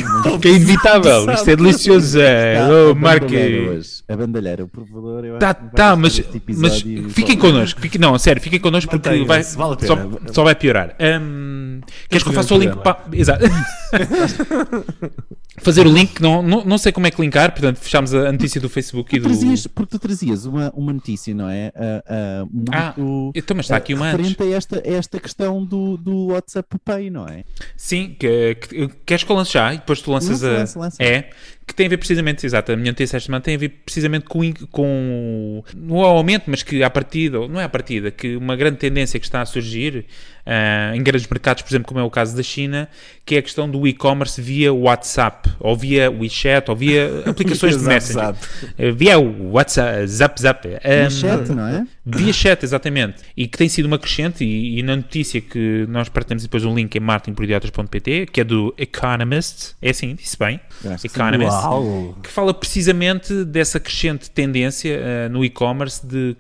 [0.42, 1.30] que é inevitável.
[1.32, 2.20] Isto é delicioso.
[2.20, 3.22] É, Tá, oh, a Mark.
[3.24, 3.90] bandalheira hoje.
[4.08, 5.26] A bandalheira, por favor.
[5.26, 6.22] Eu Tá, acho que vai tá, mas,
[6.58, 6.82] mas
[7.14, 7.80] fiquem connosco.
[7.82, 9.98] Fiquem, não, sério, fiquem connosco porque vai, vale só,
[10.32, 10.96] só vai piorar.
[11.00, 12.72] Hum, queres que eu faça um o link?
[12.72, 12.96] programa.
[12.96, 13.10] Pa...
[13.16, 13.44] Exato.
[15.62, 18.62] Fazer o link, não, não, não sei como é que linkar, portanto, fechámos a notícia
[18.62, 19.26] do Facebook e do.
[19.26, 21.74] trazias, porque tu trazias uma, uma notícia, não é?
[21.76, 22.94] Ah, ah, muito, Ah,
[23.36, 24.30] então, mas está aqui uma antes.
[24.30, 27.44] referente a esta, esta questão do, do WhatsApp Pay, não é?
[27.76, 30.60] Sim, que, que- queres que eu lance já e depois tu lanças Lança, a.
[30.60, 31.04] lança, lança.
[31.04, 31.30] É,
[31.70, 34.26] que tem a ver precisamente, exato, a minha notícia esta semana tem a ver precisamente
[34.26, 38.36] com, com não é o aumento, mas que à partida, não é à partida, que
[38.36, 40.06] uma grande tendência que está a surgir
[40.52, 42.90] ah, em grandes mercados, por exemplo, como é o caso da China,
[43.24, 47.94] que é a questão do e-commerce via WhatsApp, ou via WeChat, ou via aplicações de
[47.94, 48.50] exato.
[48.76, 50.68] Eh, Via o WhatsApp, Zap Zap.
[50.68, 51.86] No Um, chat, não é?
[52.04, 53.18] Via chat, exatamente.
[53.38, 56.74] E que tem sido uma crescente, e, e na notícia que nós partilhamos depois um
[56.74, 61.08] link em marketingporidiotas.pt, que é do Economist, é assim, disse bem, Acho que.
[61.08, 62.18] Economist, Uau!
[62.24, 66.36] que fala precisamente dessa crescente tendência eh, no e-commerce de...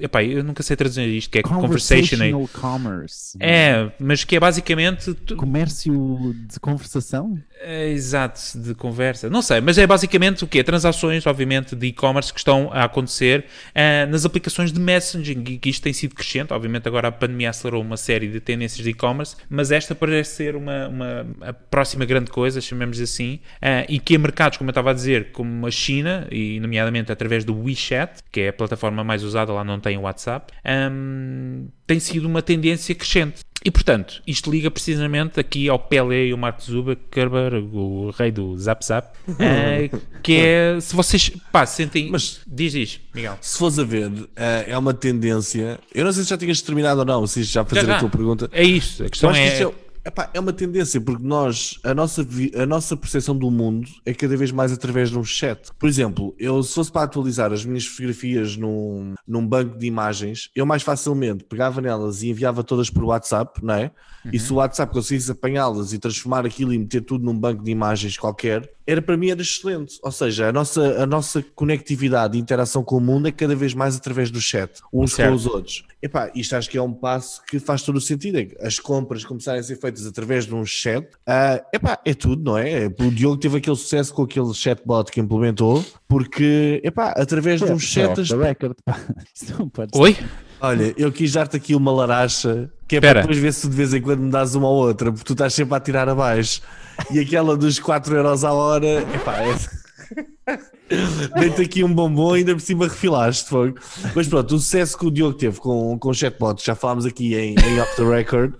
[0.00, 2.30] Epá, eu nunca sei traduzir isto, que é conversational.
[2.32, 3.38] Conversational commerce.
[3.48, 5.14] É, mas que é basicamente...
[5.14, 7.38] tu- Comércio de conversação?
[7.60, 9.30] é, exato, de conversa.
[9.30, 10.62] Não sei, mas é basicamente o quê?
[10.62, 15.70] Transações, obviamente, de e-commerce que estão a acontecer eh, nas aplicações de messaging e que
[15.70, 16.52] isto tem sido crescente.
[16.52, 20.54] Obviamente, agora a pandemia acelerou uma série de tendências de e-commerce, mas esta parece ser
[20.54, 24.72] uma, uma a próxima grande coisa, chamemos assim, eh, e que em mercados, como eu
[24.72, 29.02] estava a dizer, como a China, e nomeadamente através do WeChat, que é a plataforma
[29.02, 33.46] mais usada, lá não tem o WhatsApp, ehm, tem sido uma tendência crescente.
[33.64, 38.56] E portanto, isto liga precisamente aqui ao Pelé e ao Mark Zuckerberg, o rei do
[38.56, 39.08] Zap Zap,
[39.40, 39.90] eh,
[40.22, 43.36] que é, se vocês, pá, sentem, Mas- diz, diz, Miguel.
[43.40, 45.80] Se fores a ver, eh, é uma tendência.
[45.92, 48.08] Eu não sei se já tinhas terminado ou não, se já fazer Já, a tua
[48.08, 48.48] pergunta.
[48.52, 51.92] É isto, a questão que é, isto é, epá, é uma tendência, porque nós, a
[51.92, 55.70] nossa, a nossa percepção do mundo é cada vez mais através de um chat.
[55.78, 60.50] Por exemplo, eu se fosse para atualizar as minhas fotografias num, num banco de imagens,
[60.54, 63.90] eu mais facilmente pegava nelas e enviava todas por WhatsApp, não é?
[64.32, 67.70] E se o WhatsApp conseguisse apanhá-las e transformar aquilo e meter tudo num banco de
[67.70, 69.98] imagens qualquer, era para mim era excelente.
[70.02, 73.74] Ou seja, a nossa, a nossa conectividade e interação com o mundo é cada vez
[73.74, 75.28] mais através do chat, uns Certo.
[75.30, 75.84] com os outros.
[76.02, 78.38] Epá, isto acho que é um passo que faz todo o sentido.
[78.38, 82.42] é As compras começarem a ser feitas através de um chat, ah, epá, é tudo,
[82.44, 82.86] não é?
[82.86, 87.78] O Diogo teve aquele sucesso com aquele chatbot que implementou, porque, epá, através de um
[87.78, 88.20] chat.
[88.20, 88.76] as- record,
[89.94, 90.16] oi?
[90.60, 93.14] Olha, eu quis dar-te aqui uma laracha, que é Espera.
[93.14, 95.32] para depois ver se de vez em quando me dás uma ou outra, porque tu
[95.32, 96.62] estás sempre a tirar abaixo.
[97.10, 100.56] E aquela dos 4 euros a hora, epá, é...
[101.38, 103.48] Dei-te aqui um bombom ainda por cima refilaste.
[103.48, 103.74] Foi.
[104.14, 107.34] Mas pronto, o sucesso que o Diogo teve com, com o chatbot, já falámos aqui
[107.34, 108.54] em, em Off the Record,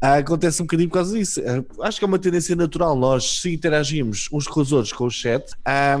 [0.00, 1.40] ah, acontece um bocadinho por causa disso.
[1.46, 2.96] Ah, acho que é uma tendência natural.
[2.96, 5.94] Nós, se interagimos uns com os outros com o chat, é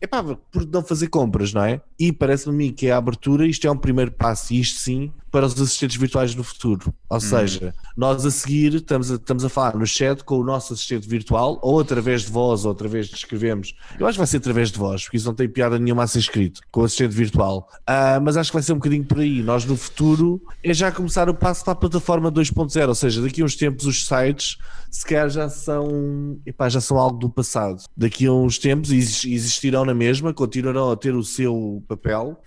[0.00, 1.80] epá, por não fazer compras, não é?
[1.98, 4.80] E parece-me a mim que é a abertura, isto é um primeiro passo, e isto
[4.80, 6.92] sim, para os assistentes virtuais no futuro.
[7.08, 10.72] Ou seja, nós a seguir estamos a, estamos a falar no chat com o nosso
[10.72, 13.74] assistente virtual, ou através de voz, ou através de escrevemos.
[13.98, 16.06] Eu acho que vai ser através de voz, porque isso não tem piada nenhuma a
[16.06, 17.68] ser escrito com o assistente virtual.
[17.86, 19.42] Ah, mas acho que vai ser um bocadinho por aí.
[19.42, 23.42] Nós no futuro é já começar o passo para a plataforma 2.0, ou seja, daqui
[23.42, 24.56] a uns tempos os sites
[24.90, 27.82] se calhar já são, epá, já são algo do passado.
[27.96, 32.40] Daqui a uns tempos exis- existirão na mesma, continuarão a ter o seu papel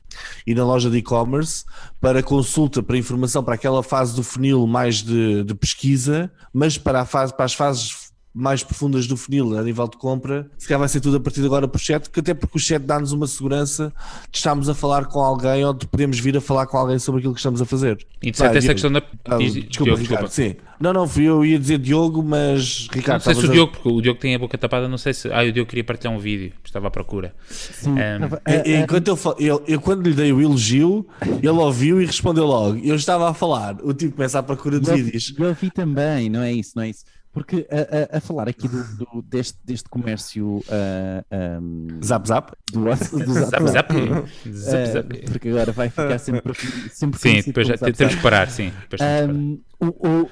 [0.46, 1.66] e na loja de e-commerce
[2.00, 7.06] para consulta, para informação, para aquela fase do funil mais de, de pesquisa, mas para,
[7.06, 8.03] fase, para as fases
[8.34, 11.40] mais profundas do funil a nível de compra, se calhar vai ser tudo a partir
[11.42, 13.94] de agora por chat, que até porque o chat dá-nos uma segurança
[14.32, 17.20] de estarmos a falar com alguém ou de podemos vir a falar com alguém sobre
[17.20, 18.00] aquilo que estamos a fazer.
[18.24, 18.74] Interessante Vai, essa Diogo.
[18.74, 19.04] questão da.
[19.26, 20.28] Ah, desculpa, Diogo, Ricardo, desculpa.
[20.30, 20.56] sim.
[20.80, 23.72] Não, não, fui eu ia dizer Diogo, mas Ricardo, Não sei se o a- Diogo,
[23.74, 25.32] porque o Diogo tem a boca tapada, não sei se.
[25.32, 27.34] Ah, o Diogo queria partilhar um vídeo, estava à procura.
[27.50, 30.42] Sim, Um, E- a- e a- Enquanto eu, fa- eu, eu quando lhe dei o
[30.42, 32.80] elogio, ele ouviu e respondeu logo.
[32.84, 35.34] Eu estava a falar, o tipo começa à procura de Eu- vídeos.
[35.38, 37.06] Eu vi também, não é isso, não é isso.
[37.34, 41.26] Porque a, a- a falar aqui do, do- deste, deste comércio ah,
[41.58, 42.52] ahm, Zap zap.
[42.72, 42.84] do,
[43.26, 43.92] do Zap, zap.
[43.92, 45.18] Ah, Zap, zap.
[45.32, 46.54] porque agora vai ficar sempre,
[46.92, 48.16] sempre Sim, depois já zap, temos zap.
[48.16, 48.72] que parar, sim.
[48.82, 49.34] Depois temos que parar.
[49.34, 50.30] Um, o- o-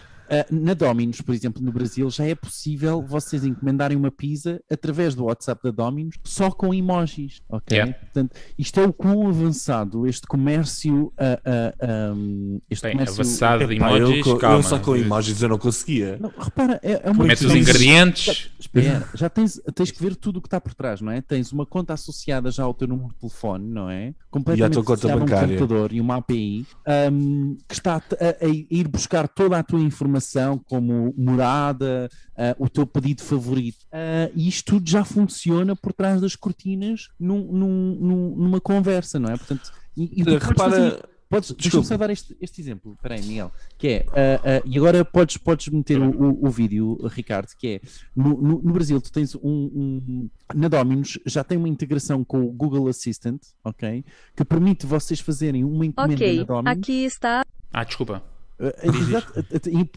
[0.49, 5.25] na Dominos, por exemplo, no Brasil, já é possível vocês encomendarem uma pizza através do
[5.25, 7.77] WhatsApp da Dominos só com emojis, ok?
[7.77, 7.93] Yeah.
[7.99, 13.21] Portanto, isto é o quão avançado este comércio, ah, ah, um, este Bem, comércio...
[13.21, 14.57] avançado de eu, emojis, co- calma.
[14.57, 16.17] eu só com emojis eu não conseguia.
[16.19, 18.51] Não, repara, é, é uma Metes os ingredientes.
[18.59, 21.21] Espera, já tens, tens que ver tudo o que está por trás, não é?
[21.21, 24.13] Tens uma conta associada já ao teu número de telefone, não é?
[24.29, 25.57] Completamente tua conta associada a um bancária.
[25.57, 30.20] computador e uma API ahm, que está a, a ir buscar toda a tua informação,
[30.65, 33.85] como morada, ah, o teu pedido favorito.
[33.91, 39.19] Ah, e isto tudo já funciona por trás das cortinas num- num- num- numa conversa,
[39.19, 39.37] não é?
[39.37, 42.91] Portanto, e, e podes Repara, fazer- Podes, deixa-me só dar este, este exemplo.
[42.91, 43.49] Espera aí, Miguel.
[43.77, 47.67] Que é, ah, ah, e agora podes, podes meter o, o, o vídeo, Ricardo, que
[47.75, 47.81] é,
[48.13, 52.41] no, no, no Brasil tu tens um, um- na Dominos já tem uma integração com
[52.43, 54.03] o Google Assistant, ok?
[54.35, 56.71] Que permite vocês fazerem uma encomenda na Ok, Dominos.
[56.79, 58.21] aqui está Ah, desculpa.
[58.61, 59.33] Uh, exato,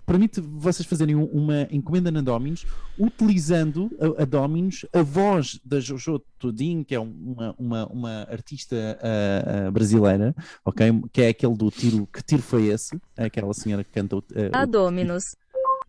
[0.07, 2.65] permite vocês fazerem um- uma encomenda na Dominos
[2.99, 8.75] utilizando a, a Dominos a voz da Jojo Todinho, que é uma, uma, uma artista
[8.75, 10.87] uh, uh, brasileira, ok?
[11.13, 12.07] Que é aquele do tiro.
[12.13, 12.99] Que tiro foi esse?
[13.17, 14.19] Aquela senhora que canta o.
[14.21, 15.37] uh, a o- Dominus.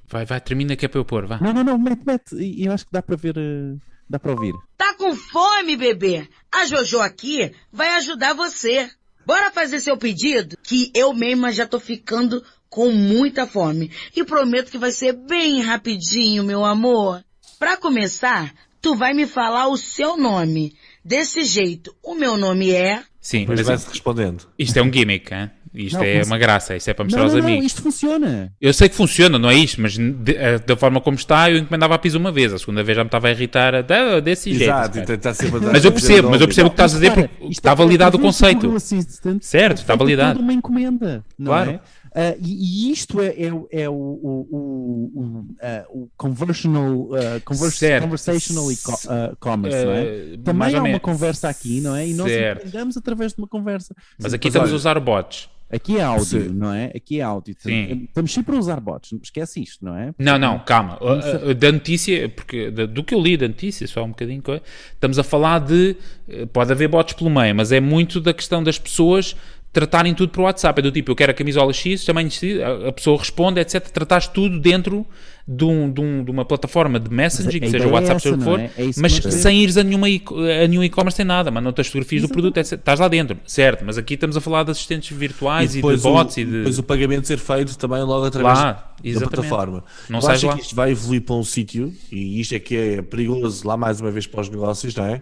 [0.08, 1.40] Vai, vai, termina que é para eu pôr, vá.
[1.42, 2.36] Não, não, não, mete, mete.
[2.36, 3.36] E Eu acho que dá para ver.
[4.10, 4.54] dá para ouvir.
[4.78, 6.28] Tá com fome, bebê?
[6.52, 8.90] A Jojo aqui vai ajudar você.
[9.26, 10.56] Bora fazer seu pedido?
[10.62, 12.44] Que eu mesma já tô ficando
[12.76, 13.90] com muita fome.
[14.14, 17.24] E prometo que vai ser bem rapidinho, meu amor.
[17.58, 20.74] Pra começar, tu vai me falar o seu nome.
[21.04, 23.02] Desse jeito, o meu nome é...
[23.22, 24.44] Sim, mas vai-se respondendo.
[24.60, 25.50] isto é um gimmick, hein?
[25.74, 27.66] Isto Não, é mas- uma graça, isto é para mostrar Não, aos não, não, amigos.
[27.66, 28.54] isto funciona.
[28.62, 31.58] Eu sei que funciona, não é isto, mas de- eh, da forma como está, eu
[31.58, 34.52] encomendava a pizza uma vez, a segunda vez já me estava a irritar, "Ah, desse
[34.52, 34.64] jeito.
[34.64, 36.76] Exato, cara." e tentar sempre a dar- Mas eu percebo, mas eu percebo o que
[36.76, 38.74] estás a dizer porque isto está é- validado o conceito.
[39.42, 40.40] Certo, está é validado.
[40.40, 41.72] uma encomenda, não Claro.
[41.72, 41.80] é?
[42.18, 47.42] Ah, e, e isto é, é, o- é o, o, o, ah, o conversational, ah,
[47.44, 48.04] convers- Certo.
[48.04, 50.04] conversational co- ah, commerce, não é?
[50.04, 52.08] Eh, Também há uma conversa aqui, não é?
[52.08, 52.62] E nós Certo.
[52.68, 53.94] entendemos através de uma conversa.
[54.18, 55.50] Mas aqui estamos a usar bots.
[55.70, 56.50] aqui é áudio, Sim.
[56.54, 56.86] não é?
[56.96, 57.54] Aqui é áudio.
[57.60, 58.06] Sim.
[58.08, 60.14] Estamos sempre a usar bots, esquece isto, não é?
[60.18, 60.98] Não, não, calma.
[61.02, 64.42] Uh, uh, Da notícia, porque do que eu li da notícia, só um bocadinho,
[64.94, 65.98] estamos a falar de.
[66.30, 69.36] uh, Pode haver bots pelo meio, mas é muito da questão das pessoas
[69.76, 70.80] tratarem tudo por WhatsApp.
[70.80, 73.82] É do tipo, eu quero a camisola X, tamanho X, a a pessoa responde, etc.
[73.90, 75.06] Tratares tudo dentro
[75.48, 78.36] de, um- de um- de uma plataforma de messaging, que seja o WhatsApp, é seja
[78.36, 78.64] o que for, é?
[78.78, 80.24] É mas sem ires a nenhuma e-
[80.64, 82.74] a nenhum e-commerce, sem nada, mandam-te as fotografias do produto, etc.
[82.80, 86.02] Estás lá dentro, certo, mas aqui estamos a falar de assistentes virtuais e, de depois
[86.02, 86.52] bots o, e de.
[86.52, 88.72] depois o pagamento ser feito também logo através Lá,
[89.04, 89.84] da plataforma.
[90.10, 90.56] Não Eu acho lá.
[90.56, 94.00] que isto vai evoluir para um sítio e isto é que é perigoso lá mais
[94.00, 95.22] uma vez para os negócios, não é?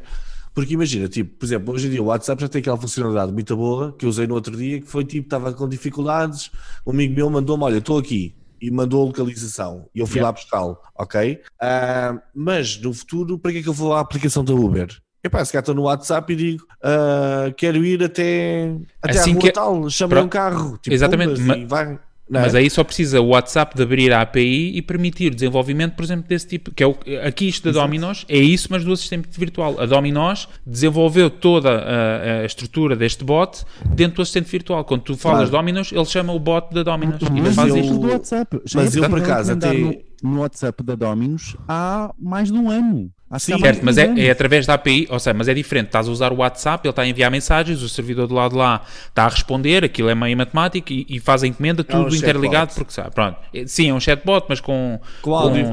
[0.54, 3.56] Porque imagina, tipo, por exemplo, hoje em dia o WhatsApp já tem aquela funcionalidade muito
[3.58, 6.52] boa que eu usei no outro dia, que foi tipo, estava com dificuldades,
[6.86, 10.28] um amigo meu mandou-me, olha, estou aqui, e mandou a localização, e eu fui Yeah.
[10.28, 11.42] lá buscá-lo, ok?
[11.60, 14.90] Ah, mas no futuro, para que é que eu vou à aplicação da Uber?
[15.24, 19.34] Epá, se calhar estou no WhatsApp e digo, ah, quero ir até, até Assim à
[19.34, 22.00] rua que- tal, chamei Pro- um carro, tipo, Exatamente, pumbas, ma- e vai,
[22.40, 22.44] é?
[22.44, 26.04] Mas aí só precisa o WhatsApp de abrir a API e permitir o desenvolvimento, por
[26.04, 26.72] exemplo, desse tipo.
[26.72, 29.80] Que é o, aqui isto da Dominos é isso, mas do assistente virtual.
[29.80, 33.64] A Dominos desenvolveu toda a, a estrutura deste bot
[33.96, 34.84] dentro do assistente virtual.
[34.86, 35.64] Quando tu falas Claro.
[35.66, 37.22] Dominos, ele chama o bot da Dominos.
[37.22, 37.98] e Mas faz eu- isto.
[38.00, 38.62] do WhatsApp.
[38.66, 42.58] Já mas é eu, por acaso, até- no, no WhatsApp da Dominos há mais de
[42.58, 43.12] um ano.
[43.40, 43.58] Sim.
[43.60, 45.88] Certo, mas é, é através da API, ou seja, mas é diferente.
[45.88, 48.58] Estás a usar o WhatsApp, ele está a enviar mensagens, o servidor do lado de
[48.58, 52.16] lá está a responder, aquilo é meio matemático e, e faz a encomenda, tudo um
[52.16, 52.76] interligado, chatbot.
[52.76, 53.38] porque sabe, pronto.
[53.54, 55.66] É, Sim, é um chatbot, mas com, Com áudio.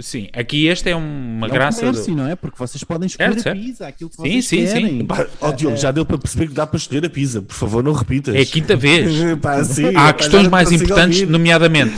[0.00, 1.80] Sim, aqui este é uma É um graça.
[1.80, 2.36] comércio, do- não é?
[2.36, 4.72] Porque vocês podem escolher Certo, a pizza, aquilo que Sim, vocês sim, sim.
[4.82, 5.04] querem.
[5.04, 7.40] Pá, ó Diogo, já deu para perceber que dá para escolher a pizza.
[7.42, 8.34] Por favor, não repitas.
[8.34, 9.04] É a quinta vez.
[9.40, 11.32] Pá, sim, Há pá, questões mais importantes, ouvir.
[11.32, 11.94] nomeadamente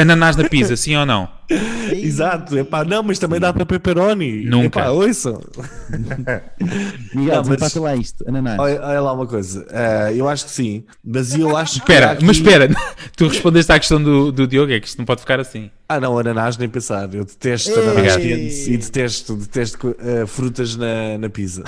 [0.00, 1.28] ananás na pizza, sim ou não?
[1.92, 4.44] Exato, epá, não, mas também dá para pepperoni.
[4.44, 4.80] Nunca.
[4.80, 5.40] Epá, ouçam.
[7.14, 8.58] Miguel, Não, mas- lá isto, ananás.
[8.58, 9.66] Olha, olha lá uma coisa.
[9.70, 11.78] eh, eu acho que sim, mas eu acho que.
[11.80, 12.68] Espera, aqui- mas espera,
[13.16, 15.70] tu respondeste à questão do, do Diogo, é que isto não pode ficar assim.
[15.88, 17.12] Ah, não, ananás nem pensar.
[17.14, 17.88] Eu detesto Ei!
[17.90, 21.62] ananás quentes e detesto, detesto eh, frutas na, na pizza.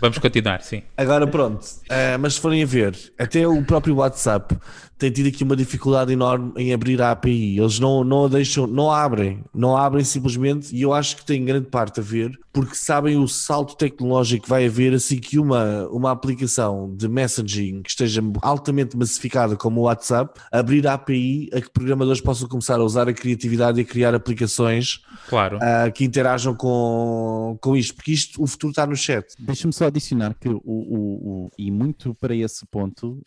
[0.00, 0.82] Vamos continuar, sim.
[0.96, 4.56] Agora pronto, eh, mas se forem a ver, até o próprio WhatsApp
[5.00, 7.58] tem tido aqui uma dificuldade enorme em abrir a API.
[7.58, 11.44] Eles não, não a deixam, não abrem, não abrem simplesmente, e eu acho que tem
[11.44, 15.86] grande parte a ver, porque sabem o salto tecnológico que vai haver assim que uma,
[15.88, 21.60] uma aplicação de messaging que esteja altamente massificada como o WhatsApp, abrir a API a
[21.60, 25.58] que programadores possam começar a usar a criatividade e a criar aplicações Claro.
[25.62, 29.26] ah, que interajam com, com isto, porque isto, o futuro está no chat.
[29.38, 33.22] Deixa-me só adicionar que o, o- o- e muito para esse ponto,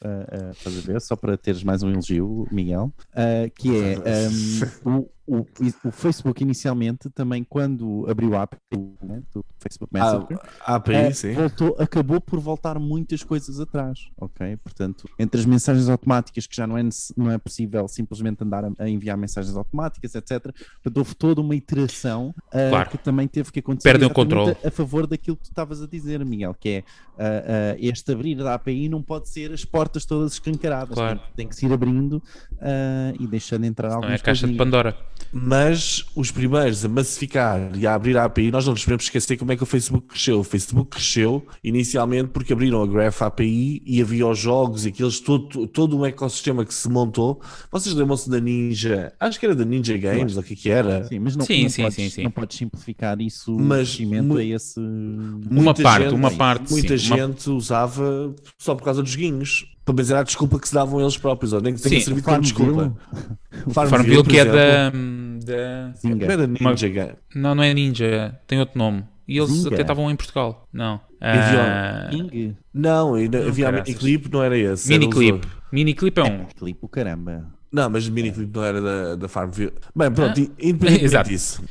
[0.51, 3.95] estás a ver, só para teres mais um elogio, Miguel, ah, que é
[4.85, 5.37] ahm, o,
[5.85, 8.57] o- Facebook inicialmente também quando abriu a app
[9.01, 11.33] né, do Facebook A, Messenger, a API, eh, sim.
[11.33, 14.57] voltou, acabou por voltar muitas coisas atrás, ok?
[14.57, 16.83] Portanto, entre as mensagens automáticas, que já não é,
[17.15, 20.41] não é possível simplesmente andar a, a enviar mensagens automáticas, etc.
[20.81, 22.89] Portanto, houve toda uma iteração ah, Claro.
[22.89, 24.57] que também teve que acontecer Perdem o controle.
[24.63, 26.83] a, favor daquilo que tu estavas a dizer, Miguel, que é
[27.17, 31.19] ah, ah, este abrir da API não pode ser as portas todas escancaradas, Claro.
[31.19, 32.21] tem, tem que se ir abrindo
[32.59, 34.55] ah, e deixando entrar Não é a algumas caixa de.
[34.55, 34.95] Pandora.
[35.35, 39.35] Mas os primeiros a massificar e a abrir a API, nós não nos podemos esquecer
[39.35, 40.39] como é que o Facebook cresceu.
[40.39, 45.19] O Facebook cresceu inicialmente porque abriram a Graph API e havia os jogos e aqueles,
[45.19, 47.41] todo, todo um ecossistema que se montou.
[47.71, 49.11] Vocês lembram-se da Ninja?
[49.19, 51.03] Acho que era da Ninja Games, ou o que que era?
[51.05, 52.23] Sim, mas não, Sim, não, sim, podes, sim, sim.
[52.23, 54.79] não podes simplificar isso Mas mu- a esse.
[54.79, 59.15] Uma Muita parte, gente- uma parte, Muita sim, uma- gente usava só por causa dos
[59.15, 59.65] guinhos.
[59.85, 62.39] Para dizer a desculpa que se davam eles próprios, ou nem que tenha servido como
[62.41, 62.95] desculpa.
[63.73, 66.25] Farmville por que é da, da- Zinga.
[66.25, 67.13] Não era Uma- Ninja Game.
[67.35, 69.03] Não, não é Ninja, tem outro nome.
[69.27, 69.73] E eles Zinga.
[69.75, 70.67] até estavam em Portugal.
[70.71, 70.99] Não.
[71.21, 72.09] Ah,
[72.73, 73.87] Não, ainda havia a caraças.
[73.95, 74.91] Miniclip, não era esse.
[74.93, 75.47] era Miniclip.
[75.71, 76.45] Miniclip é um.
[76.45, 77.52] clipe, o caramba.
[77.73, 79.73] Não, mas o Miniclip não era da, da Farmville.
[79.95, 81.29] Bem, pronto, independentemente Exato.
[81.29, 81.63] disso.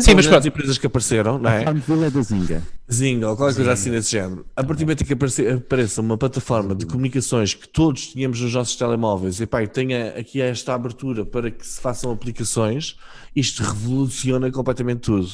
[0.00, 0.48] Sim, mas as pronto.
[0.48, 1.64] empresas que apareceram, não é?
[1.64, 2.62] Farmville é da Zinga.
[2.92, 4.44] Zinga ou qualquer coisa assim desse género.
[4.54, 8.38] A partir do momento em que aparece, apareça uma plataforma de comunicações que todos tínhamos
[8.38, 12.96] nos nossos telemóveis e pá, tenha aqui esta abertura para que se façam aplicações,
[13.34, 15.26] isto revoluciona completamente tudo.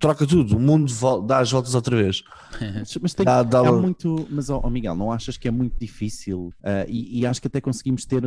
[0.00, 0.92] Troca tudo, o mundo
[1.26, 2.22] dá as voltas outra vez.
[3.00, 4.26] Mas, tem, Dá- dá uma- muito.
[4.28, 6.52] Mas, ó, Miguel, não achas que é muito difícil?
[6.62, 8.22] Ah, e, e acho que até conseguimos ter.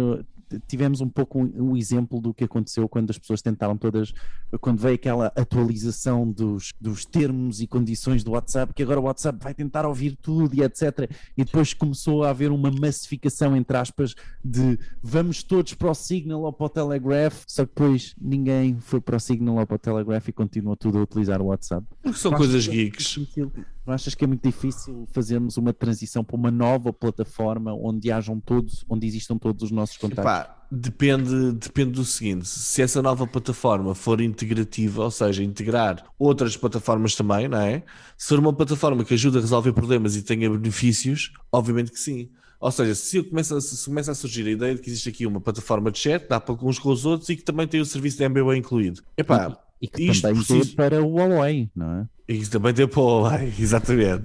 [0.67, 4.13] Tivemos um pouco um, um exemplo do que aconteceu quando as pessoas tentaram todas.
[4.61, 9.39] Quando veio aquela atualização dos, dos termos e condições do WhatsApp, que agora o WhatsApp
[9.41, 11.09] vai tentar ouvir tudo e etc.
[11.37, 14.13] E depois começou a haver uma massificação, entre aspas,
[14.43, 19.01] de vamos todos para o Signal ou para o Telegraph, só que depois ninguém foi
[19.01, 21.85] para o Signal ou para o Telegraph e continuou tudo a utilizar o WhatsApp.
[22.01, 23.05] Porque são coisas geeks.
[23.05, 23.51] difícil-
[23.85, 28.39] Não achas que é muito difícil fazermos uma transição para uma nova plataforma onde hajam
[28.39, 30.23] todos, onde existam todos os nossos contactos?
[30.23, 36.55] Pá, depende, depende do seguinte: se essa nova plataforma for integrativa, ou seja, integrar outras
[36.55, 37.83] plataformas também, não é?
[38.17, 42.29] Se for uma plataforma que ajuda a resolver problemas e tenha benefícios, obviamente que sim.
[42.63, 45.09] Ou seja, se eu começo a, se começa a surgir a ideia de que existe
[45.09, 47.81] aqui uma plataforma de chat, dá para uns com os outros e que também tem
[47.81, 49.01] o serviço de MBA incluído.
[49.17, 52.07] Epá, e que isto também preciso- dê para o Huawei, não é?
[52.25, 54.23] e isso também tem para o Huawei, exatamente.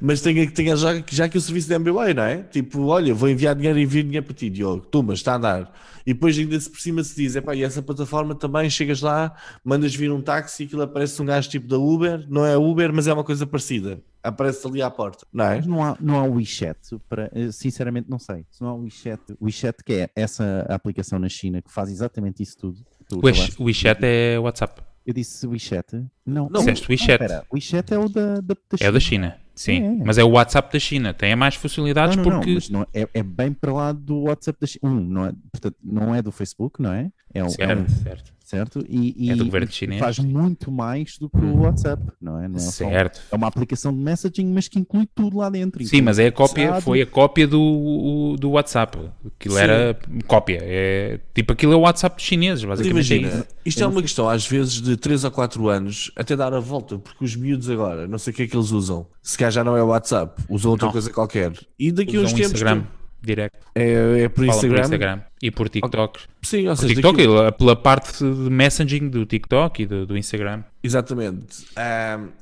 [0.00, 2.42] Mas tenha, tenha já, já que o serviço de MBA, não é?
[2.42, 4.84] Tipo, olha, vou enviar dinheiro e envio dinheiro para ti, Diogo.
[4.90, 5.72] Tu, mas está a andar.
[6.04, 9.32] E depois ainda se por cima se diz, epá, e essa plataforma também, chegas lá,
[9.64, 12.92] mandas vir um táxi e aquilo aparece um gajo tipo da Uber, não é Uber,
[12.92, 14.00] mas é uma coisa parecida.
[14.24, 15.56] Aparece ali à porta, não é?
[15.56, 18.44] Mas não há, não há o WeChat, para, eh, sinceramente não sei.
[18.50, 21.90] Se não há o WeChat, o WeChat que é essa aplicação na China que faz
[21.90, 22.78] exatamente isso tudo.
[23.08, 23.20] Tu
[23.58, 24.82] o WeChat é WhatsApp.
[25.06, 25.94] Eu disse WeChat?
[26.26, 27.22] Não, Não, Disseste WeChat.
[27.52, 29.36] WeChat é o da, da, É o da China.
[29.54, 30.00] Sim.
[30.00, 30.04] É.
[30.04, 31.14] Mas é o WhatsApp da China.
[31.14, 32.48] Tem mais funcionalidades Não, não, porque.
[32.50, 34.80] não, mas não, é, é bem para lá do WhatsApp da China.
[34.90, 37.10] Um, não é, portanto, não é do Facebook, não é?
[37.32, 38.32] É, um- é Certo, um, certo.
[38.46, 38.84] Certo?
[38.88, 39.98] E, É do e- governo e chinês.
[40.00, 42.46] faz muito mais do que o WhatsApp, não é?
[42.48, 43.20] Não é, só- Certo.
[43.30, 45.84] é uma aplicação de messaging, mas que inclui tudo lá dentro.
[45.84, 48.98] Sim, mas é a cópia, foi a cópia do, do WhatsApp.
[49.38, 50.58] Aquilo era cópia.
[50.62, 53.12] É, tipo, aquilo é o WhatsApp Mas basicamente.
[53.12, 56.54] é imagina, isto é uma questão às vezes de 3 ou 4 anos até dar
[56.54, 59.06] a volta, porque os miúdos agora, não sei o que é que eles usam.
[59.22, 60.92] Se calhar já não é o WhatsApp, usam outra Não.
[60.92, 61.52] coisa qualquer.
[61.78, 62.86] E daqui a uns Usam o tempos Instagram tu-
[63.26, 63.58] direto.
[63.74, 64.76] é, é por Instagram.
[64.76, 66.20] por Instagram e por TikTok.
[66.42, 70.16] Sim, ou seja, TikTok, daqui- ele- pela parte de messaging do TikTok e do, do
[70.16, 70.62] Instagram.
[70.82, 71.66] Exatamente.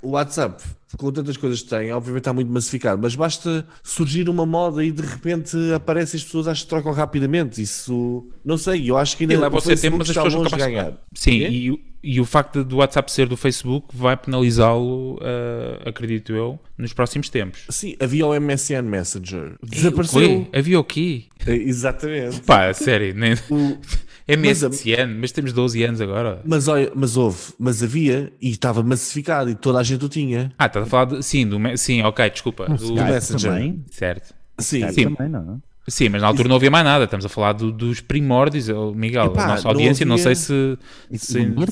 [0.02, 0.62] O WhatsApp,
[0.96, 4.90] com tantas coisas que tem, obviamente está muito massificado, mas basta surgir uma moda e
[4.90, 7.60] de repente aparecem as pessoas, acho que trocam rapidamente.
[7.62, 10.32] Isso, não sei, eu acho que ainda E leva o seu tempo, mas as pessoas
[10.32, 10.92] de mais ganhar.
[11.14, 16.32] Sim, e, o- e o facto do WhatsApp ser do Facebook vai penalizá-lo, eh, acredito
[16.34, 17.64] eu, nos próximos tempos.
[17.70, 19.54] Sim, havia o MSN Messenger.
[19.62, 20.20] Desapareceu.
[20.40, 20.58] o quê?
[20.58, 21.24] Havia o quê?
[21.46, 22.40] Exatamente.
[22.42, 23.32] Pá, sério, nem...
[23.50, 23.78] O-
[24.26, 26.40] É Mas mesmo ano, mas temos 12 anos agora.
[26.46, 30.50] Mas, olha, mas houve, mas havia e estava massificado e toda a gente o tinha.
[30.58, 31.22] Ah, estás a falar de.
[31.22, 32.64] Sim, do, sim ok, desculpa.
[32.64, 33.50] O Do- Skype Messenger.
[33.52, 33.84] também.
[33.90, 34.34] certo.
[34.58, 35.14] Sim, Skype Sim.
[35.14, 35.60] também, não?
[35.86, 37.04] Sim, mas na altura não havia mais nada.
[37.04, 38.70] Estamos a falar do- dos primórdios.
[38.70, 40.78] Oh, Miguel, Epá, a nossa não audiência, não, havia- sei se.
[41.18, 41.66] Se- do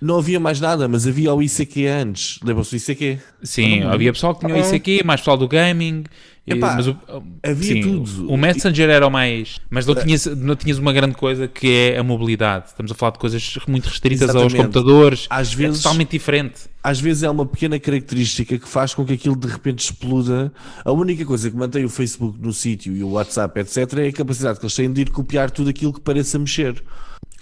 [0.00, 2.40] não havia mais nada, mas havia o ICQ antes.
[2.42, 3.18] Lembram-se do ICQ?
[3.42, 6.04] sim, havia pessoal que tinha o ICQ, mais pessoal do gaming.
[6.56, 6.96] Epá, mas o,
[7.42, 8.30] havia sim, tudo.
[8.30, 9.58] O Messenger era o mais.
[9.70, 12.66] Mas não tinhas, não tinhas uma grande coisa que é a mobilidade.
[12.68, 14.56] Estamos a falar de coisas muito restritas aos Exatamente.
[14.56, 15.26] computadores.
[15.30, 16.60] Às É vezes- totalmente diferente.
[16.82, 20.50] Às vezes é uma pequena característica que faz com que aquilo de repente exploda.
[20.84, 24.12] A única coisa que mantém o Facebook no sítio e o WhatsApp, etc., é a
[24.12, 26.82] capacidade que eles têm de ir copiar tudo aquilo que pareça mexer.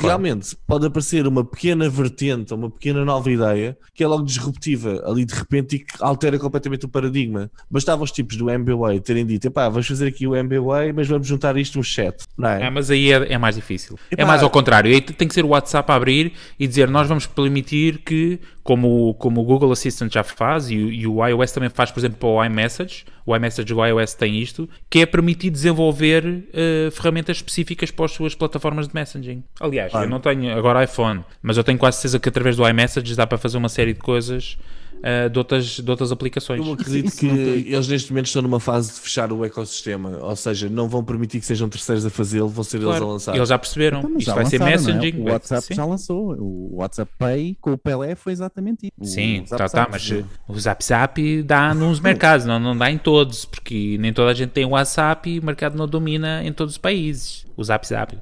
[0.07, 5.25] Realmente pode aparecer uma pequena vertente, uma pequena nova ideia que é logo disruptiva ali
[5.25, 7.51] de repente e que altera completamente o paradigma.
[7.71, 11.27] Bastava os tipos do MBWay terem dito: epá, vamos fazer aqui o MBWay, mas vamos
[11.27, 12.65] juntar isto no chat, não é?
[12.65, 13.99] Ah, mas aí é, é mais difícil.
[14.11, 14.91] Epá, é mais ao contrário.
[14.91, 18.39] Aí tem que ser o WhatsApp a abrir e dizer nós vamos permitir que,
[18.69, 21.91] como, o- como o Google Assistant já faz e, o- e o iOS também faz,
[21.91, 26.45] por exemplo, para o iMessage, o iMessage do iOS tem isto, que é permitir desenvolver
[26.53, 29.43] eh, ferramentas específicas para as suas plataformas de messaging.
[29.59, 33.17] Aliás, eu não tenho agora iPhone, mas eu tenho quase certeza que através do iMessage
[33.17, 34.59] dá para fazer uma série de coisas
[35.03, 36.65] eh, de, outras, de outras aplicações.
[36.67, 40.35] Eu acredito que não eles neste momento estão numa fase de fechar o ecossistema, ou
[40.37, 43.37] seja, não vão permitir que sejam terceiros a fazê-lo, vão ser eles a Claro, lançar.
[43.37, 43.99] eles já perceberam.
[44.01, 44.95] Então, Isto já vai ser lançaram, não é?
[44.95, 45.21] messaging.
[45.21, 45.75] O vai- WhatsApp sim.
[45.75, 46.37] já lançou.
[46.39, 48.93] O WhatsApp Pay com o Pelé foi exatamente isso.
[48.99, 52.91] O Sim, tá, tá, mas eh, o Zap Zap dá nos mercados, não, não dá
[52.91, 56.43] em todos, porque nem toda a gente tem o WhatsApp e o mercado não domina
[56.45, 57.47] em todos os países.
[57.57, 58.17] O Zap Zap.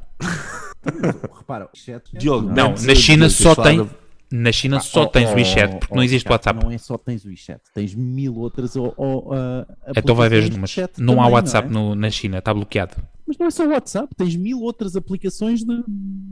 [1.39, 2.03] Repara, o chat.
[2.16, 3.91] Diogo, Não, Antes na China só falar tem.
[4.31, 6.64] Na China só Oh, tens o oh, WeChat, porque oh, não existe Ricardo, WhatsApp.
[6.64, 8.74] Não é só tens o WeChat, tens mil outras.
[8.74, 9.66] Ou, ou, ah,
[9.97, 10.77] Então vai ver os de números.
[10.99, 11.70] Não há também, WhatsApp é?
[11.70, 12.97] no- na China, está bloqueado.
[13.27, 15.83] Mas não é só o WhatsApp, tens mil outras aplicações de,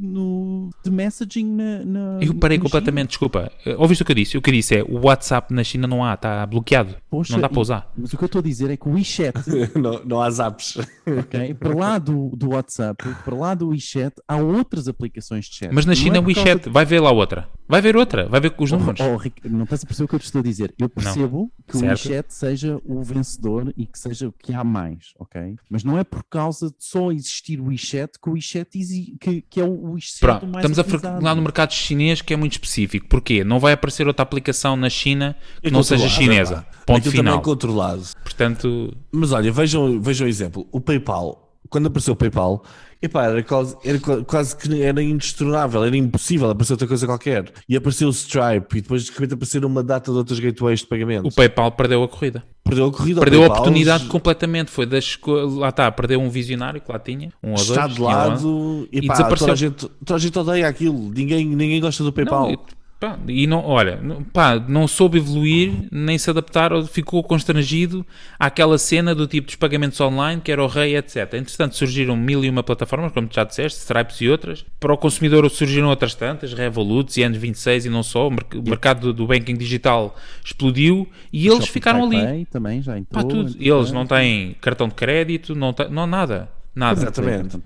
[0.00, 1.84] no, de messaging na.
[1.84, 3.50] na Eu parei na completamente, desculpa.
[3.66, 4.38] Eh, Ouviste o que eu disse?
[4.38, 6.94] O que eu disse é o WhatsApp na China não há, está bloqueado.
[7.10, 7.92] Poxa, não dá para usar.
[7.96, 9.34] Mas o que eu estou a dizer é que o WeChat,
[9.74, 10.78] não, não há zaps.
[11.04, 11.54] ok?
[11.54, 15.70] para lá do, do WhatsApp, para lá do WeChat, há outras aplicações de chat.
[15.72, 17.48] Mas na Não China é o por WeChat, vai ver lá outra.
[17.66, 19.00] Vai ver outra, vai ver com os Oh, números.
[19.00, 20.74] oh, Ric- não estás a perceber o que eu te estou a dizer.
[20.78, 21.86] Eu percebo que Certo.
[22.06, 25.56] o WeChat seja o vencedor e que seja o que há mais, ok?
[25.70, 29.40] Mas não é por causa de só existir o WeChat que o WeChat exi- que,
[29.42, 31.20] que é o WeChat Pronto, mais estamos a utilizado.
[31.20, 33.08] falar no mercado chinês que é muito específico.
[33.08, 33.42] Porquê?
[33.42, 36.66] Não vai aparecer outra aplicação na China que É não seja chinesa.
[36.70, 36.84] é.
[36.84, 37.24] Ponto Aquilo final.
[37.24, 38.02] também é controlado.
[38.22, 40.66] Portanto, Mas olha, vejam, vejam o exemplo.
[40.70, 41.43] O PayPal,
[41.74, 42.62] quando apareceu o PayPal,
[43.02, 47.52] epá, era, quase, era qua- quase que era indestornável, era impossível aparecer outra coisa qualquer.
[47.68, 50.86] E apareceu o Stripe e depois de repente apareceram uma data de outras gateways de
[50.86, 51.26] pagamento.
[51.26, 52.44] o PayPal perdeu a corrida.
[52.62, 53.20] Perdeu a corrida.
[53.20, 54.70] Perdeu a PayPal, oportunidade completamente.
[54.70, 55.18] Foi das.
[55.58, 57.30] Lá está, perdeu um visionário que lá tinha.
[57.42, 57.68] Um ou dois.
[57.70, 59.46] Está de lado e, E pá, desapareceu.
[59.46, 61.10] toda, a gente, toda a gente odeia aquilo.
[61.14, 62.44] Ninguém, ninguém gosta do PayPal.
[62.46, 62.58] Não, e,
[62.98, 68.04] pá, e não, olha, não- pá, não soube evoluir, nem se adaptar, ou ficou constrangido
[68.38, 71.34] àquela cena do tipo dos pagamentos online, que era o rei, etc.
[71.34, 74.64] Entretanto, surgiram mil e uma plataformas, como tu já disseste, Stripes e outras.
[74.80, 78.28] Para o consumidor surgiram outras tantas, Revolut, e N26 e não só.
[78.28, 82.20] O merc- o mercado do, do banking digital explodiu e eles ficaram ali.
[82.20, 83.22] Pay também já entrou.
[83.22, 83.28] Pá.
[83.58, 86.48] Eles não têm cartão de crédito, não, têm, não nada.
[86.74, 87.00] Nada.
[87.02, 87.56] Exatamente.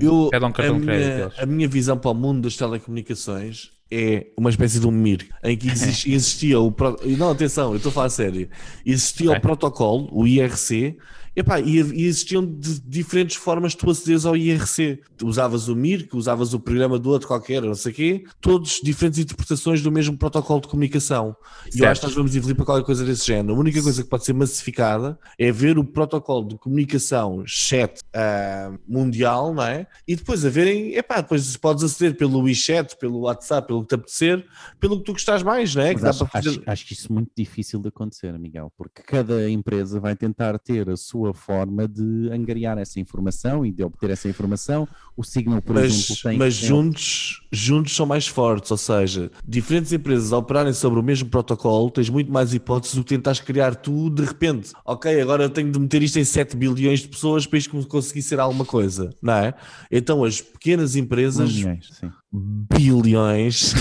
[0.00, 0.30] Eu,
[0.68, 0.96] a, minha,
[1.42, 5.56] a minha visão para o mundo das telecomunicações é uma espécie de um MIR, em
[5.56, 6.70] que exis- existia o.
[6.70, 8.48] pro- Não, atenção, eu estou a falar a sério.
[8.84, 9.38] Existia Ok.
[9.38, 10.96] o protocolo, o IRC,
[11.40, 15.00] epá, e, e existiam de diferentes formas de tu acederes ao IRC.
[15.16, 18.24] Tu usavas o MIR, que usavas o programa do outro qualquer, não sei o quê,
[18.40, 21.36] todos diferentes interpretações do mesmo protocolo de comunicação.
[21.66, 21.90] E eu Certo.
[21.90, 23.54] acho que nós vamos evoluir para qualquer coisa desse género.
[23.54, 28.72] A única coisa que pode ser massificada é ver o protocolo de comunicação chat ah,
[28.86, 29.86] mundial, não é?
[30.06, 33.94] E depois a verem, epá, depois podes aceder pelo WeChat, pelo WhatsApp, pelo que te
[33.94, 34.46] apetecer,
[34.80, 35.94] pelo que tu gostas mais, não é?
[35.94, 36.48] Que acho, fazer...
[36.48, 40.58] acho, acho que isso é muito difícil de acontecer, Miguel, porque cada empresa vai tentar
[40.58, 44.86] ter a sua forma de angariar essa informação e de obter essa informação.
[45.16, 46.38] O Signal, por Mas, exemplo, tem.
[46.38, 51.28] mas juntos, juntos são mais fortes, ou seja, diferentes empresas a operarem sobre o mesmo
[51.28, 54.72] protocolo, tens muito mais hipóteses do que tentares criar tu de repente.
[54.84, 58.22] Ok, agora eu tenho de meter isto em 7 bilhões de pessoas para isto conseguir
[58.22, 59.54] ser alguma coisa, não é?
[59.90, 62.10] Então as pequenas empresas, Milhões, sim.
[62.32, 63.74] Bilhões.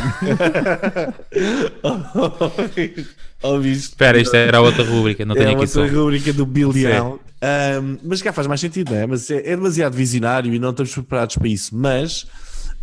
[3.63, 5.95] Espera, isto era outra rúbrica, não tenho é aqui outra só.
[5.95, 7.19] rubrica do bilhão.
[7.41, 9.05] Ahm, mas cá faz mais sentido, não é?
[9.05, 11.75] Mas é, é demasiado visionário e não estamos preparados para isso.
[11.75, 12.25] Mas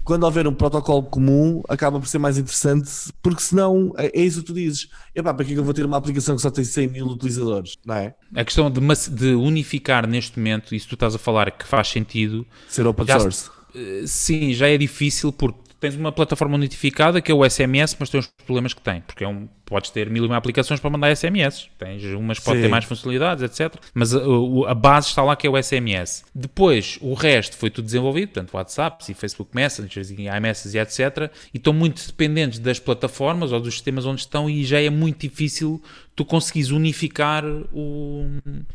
[0.04, 2.90] quando houver um protocolo comum, acaba por ser mais interessante,
[3.22, 4.88] porque senão é, é isso que tu dizes.
[5.14, 7.06] Epá, para que é que eu vou ter uma aplicação que só tem 100 mil
[7.06, 8.14] utilizadores, não é?
[8.36, 12.46] A questão de, de unificar neste momento, isso tu estás a falar que faz sentido,
[12.68, 13.50] Ser open source.
[13.75, 18.09] Eh, sim, já é difícil porque tens uma plataforma notificada que é o SMS, mas
[18.09, 20.90] tem os problemas que tem, porque é um, podes ter mil e uma aplicações para
[20.90, 21.68] mandar SMS.
[21.78, 23.74] Tens umas que podem ter mais funcionalidades, etc.
[23.94, 26.24] Mas a, o- a base está lá que é o SMS.
[26.34, 31.30] Depois, o resto foi tudo desenvolvido, portanto, WhatsApp e Facebook Messengers e iMessages e etc.
[31.52, 35.20] E estão muito dependentes das plataformas ou dos sistemas onde estão e já é muito
[35.28, 35.82] difícil
[36.16, 38.26] tu conseguires unificar o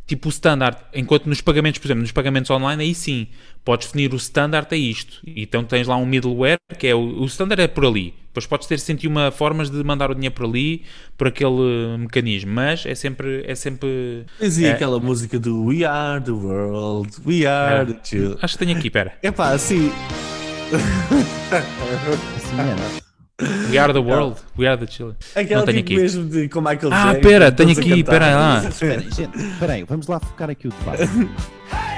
[0.06, 0.78] tipo o standard.
[0.94, 3.28] Enquanto nos pagamentos, por exemplo, nos pagamentos online, aí sim,
[3.64, 5.22] podes definir o standard é isto.
[5.26, 8.14] Então tens lá um middleware, que é o, o standard é por ali.
[8.30, 10.84] Depois podes ter 101 formas de mandar o dinheiro por ali,
[11.18, 14.72] por aquele mecanismo, mas é sempre é sempre Tens aí É.
[14.72, 17.94] aquela música do We Are the World, We Are É.
[17.94, 18.38] the Chill.
[18.42, 19.14] Acho que tenho aqui, pera.
[19.24, 19.92] Epá, assim,
[22.38, 23.00] Semelhante.
[23.72, 25.16] We are the world, we are the children.
[25.34, 26.02] aquela Não tenho tipo aqui.
[26.02, 28.64] mesmo de com Michael Ah, Jackson, pera, tenho aqui, pera lá.
[28.68, 31.04] Espera, gente, espera aí, vamos lá focar aqui o debate.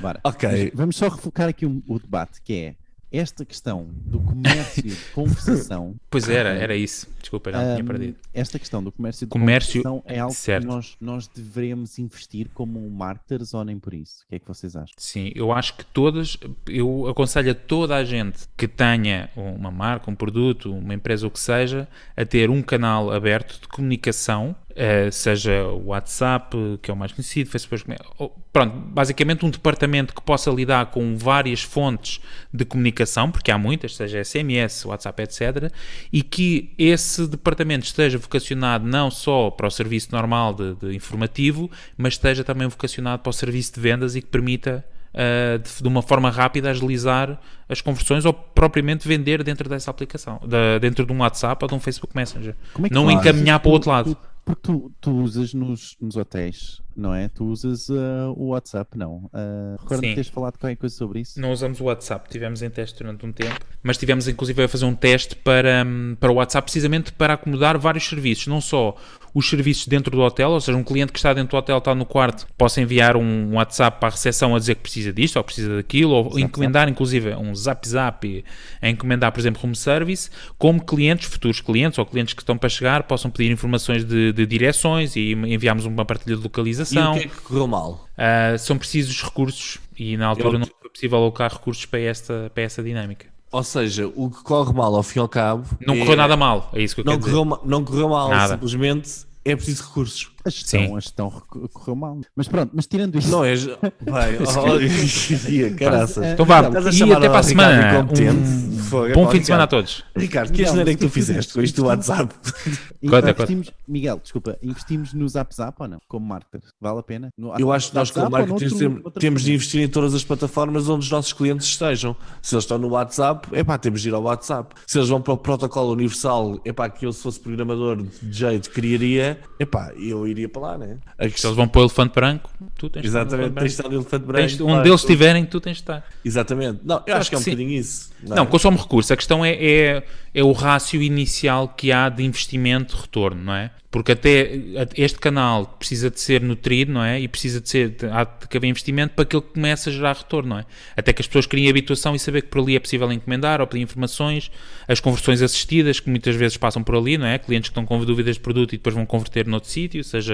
[0.00, 0.20] Bora.
[0.24, 0.48] Ok.
[0.48, 2.74] Mas Vamos só refocar aqui o, o debate, que é
[3.12, 5.94] esta questão do comércio de conversação.
[6.10, 7.08] Pois era, era isso.
[7.20, 8.16] Desculpa, já tinha Ahm, perdido.
[8.34, 10.62] esta questão do comércio de Comércio, conversação é algo certo.
[10.62, 14.22] que nós, nós devemos investir como marketers ou nem por isso.
[14.24, 14.94] O que é que vocês acham?
[14.98, 16.36] Sim, eu acho que todas,
[16.68, 21.30] eu aconselho a toda a gente que tenha uma marca, um produto, uma empresa, o
[21.30, 26.94] que seja, a ter um canal aberto de comunicação, eh, seja o WhatsApp, que é
[26.94, 27.84] o mais conhecido, Facebook,
[28.18, 32.20] ou- pronto, basicamente um departamento que possa lidar com várias fontes
[32.52, 35.72] de comunicação, porque há muitas, seja SMS, WhatsApp, etc.,
[36.12, 41.70] e que esse departamento esteja vocacionado não só para o serviço normal de, de informativo,
[41.96, 45.88] mas esteja também vocacionado para o serviço de vendas e que permita uh, de, de
[45.88, 51.12] uma forma rápida agilizar as conversões ou propriamente vender dentro dessa aplicação, da- dentro de
[51.12, 52.54] um WhatsApp ou de um Facebook Messenger.
[52.90, 54.16] É não encaminhar para o outro lado.
[54.46, 57.28] Porque tu, tu usas nos, nos hotéis, não é?
[57.28, 59.28] Tu usas ah, o WhatsApp, não?
[59.34, 61.40] Uh, Recordo-me teres falado qualquer coisa sobre isso.
[61.40, 64.84] Não usamos o WhatsApp, tivemos em teste durante um tempo, mas tivemos inclusive a fazer
[64.84, 68.96] um teste para, hum, para o WhatsApp precisamente para acomodar vários serviços, não só
[69.38, 71.94] os serviços dentro do hotel, ou seja, um cliente que está dentro do hotel, está
[71.94, 75.44] no quarto, possa enviar um WhatsApp para a recepção a dizer que precisa disto ou
[75.44, 78.44] precisa daquilo, ou Zap, encomendar inclusive um zap zap
[78.80, 82.68] a encomendar, por exemplo, room service, como clientes, futuros clientes ou clientes que estão para
[82.70, 87.12] chegar, possam pedir informações de, de direções e enviarmos uma partilha de E o localização.
[87.12, 88.08] que é que correu mal?
[88.16, 92.50] Uh, são precisos recursos e na altura Eu- não foi possível alocar recursos para esta,
[92.54, 93.26] para esta dinâmica.
[93.52, 95.64] Ou seja, o que corre mal ao fim e ao cabo.
[95.86, 97.30] Não é- correu nada mal, é isso que eu Não quero dizer.
[97.32, 98.54] correu, ma- não correu mal, Nada.
[98.54, 100.30] simplesmente é preciso recursos.
[100.46, 100.96] A gestão, Sim.
[100.96, 101.30] a gestão
[101.72, 102.20] correu mal.
[102.36, 103.30] Mas pronto, mas tirando isso.
[103.30, 103.56] Não é.
[104.06, 104.44] Vai, oh,
[105.76, 106.22] caraças.
[106.24, 108.06] Eh, Então vá, e até para a semana.
[108.08, 110.04] Um Fogo, bom fim de semana a todos.
[110.14, 112.32] Ricardo, que asneira é que tu fizeste com isto do WhatsApp?
[113.08, 115.98] Conta, investimos, Miguel, desculpa, investimos no Zap Zap ou não?
[116.06, 116.60] Como marketer?
[116.80, 117.30] Vale a pena?
[117.36, 121.04] No- Eu acho que nós, como marketing, temos, de investir em todas as plataformas onde
[121.04, 122.14] os nossos clientes estejam.
[122.40, 124.72] Se eles estão no WhatsApp, é pá, temos de ir ao WhatsApp.
[124.86, 128.32] Se eles vão para o protocolo universal, é pá, que eu se fosse programador de
[128.38, 130.98] jeito criaria, é pá, eu iria para lá, né?
[131.18, 133.88] A Se questão- eles vão para o elefante branco, tu tens de Exatamente, de estar
[133.88, 134.46] no elefante branco.
[134.48, 134.88] Tens- onde claro.
[134.88, 136.04] eles estiverem, tu tens de estar.
[136.24, 136.80] Exatamente.
[136.84, 137.50] Não, eu acho, que é um sim.
[137.52, 138.10] bocadinho isso.
[138.22, 138.46] Não, é?
[138.46, 139.12] consome recurso.
[139.12, 140.02] A questão é, é,
[140.34, 143.70] é o rácio inicial que há de investimento-retorno, não é?
[143.90, 144.50] Porque até
[144.94, 147.18] este canal precisa de ser nutrido, não é?
[147.18, 150.50] E precisa de ser, há de haver investimento para que ele comece a gerar retorno,
[150.50, 150.66] não é?
[150.94, 153.66] Até que as pessoas criem habituação e saber que por ali é possível encomendar ou
[153.66, 154.50] pedir informações,
[154.86, 157.38] as conversões assistidas, que muitas vezes passam por ali, não é?
[157.38, 160.25] Clientes que estão com dúvidas de produto e depois vão converter noutro sítio, seja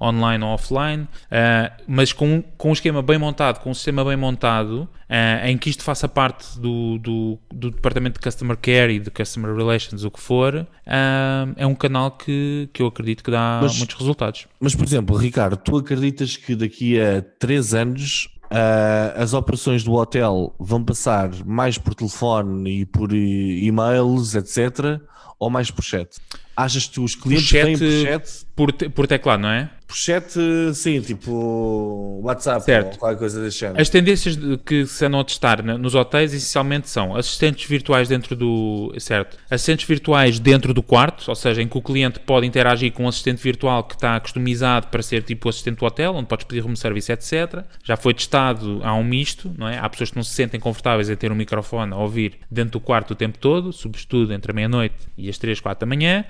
[0.00, 4.16] online ou offline, ah, mas com, com um esquema bem montado, com um sistema bem
[4.16, 8.98] montado, ah, em que isto faça parte do, do, do departamento de Customer Care e
[8.98, 13.30] de Customer Relations, o que for, ah, é um canal que, que eu acredito que
[13.30, 14.46] dá Mas- muitos resultados.
[14.60, 19.92] Mas, por exemplo, Ricardo, tu acreditas que daqui a 3 anos ah, as operações do
[19.94, 25.00] hotel vão passar mais por telefone e por e-mails, etc.,
[25.38, 26.08] ou mais por chat?
[26.56, 28.46] Achas que os clientes chat, têm por chat?
[28.54, 29.70] Por, te- por teclado, não é?
[29.86, 30.32] Por chat,
[30.74, 32.94] sim, tipo WhatsApp Certo.
[32.94, 33.80] ou qualquer coisa desse género.
[33.80, 38.92] As tendências que se andam a testar nos hotéis essencialmente são assistentes virtuais dentro do.
[38.98, 39.38] Certo.
[39.48, 43.08] Assistentes virtuais dentro do quarto, ou seja, em que o cliente pode interagir com um
[43.08, 46.60] assistente virtual que está customizado para ser tipo o assistente do hotel, onde podes pedir
[46.60, 47.64] room service, etc.
[47.84, 49.78] Já foi testado, há um misto, não é?
[49.78, 52.80] Há pessoas que não se sentem confortáveis em ter um microfone a ouvir dentro do
[52.80, 56.24] quarto o tempo todo, sobretudo entre a meia-noite e as 3, 4 da manhã.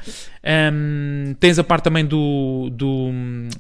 [0.45, 3.11] Ahm, tens a parte também do, do,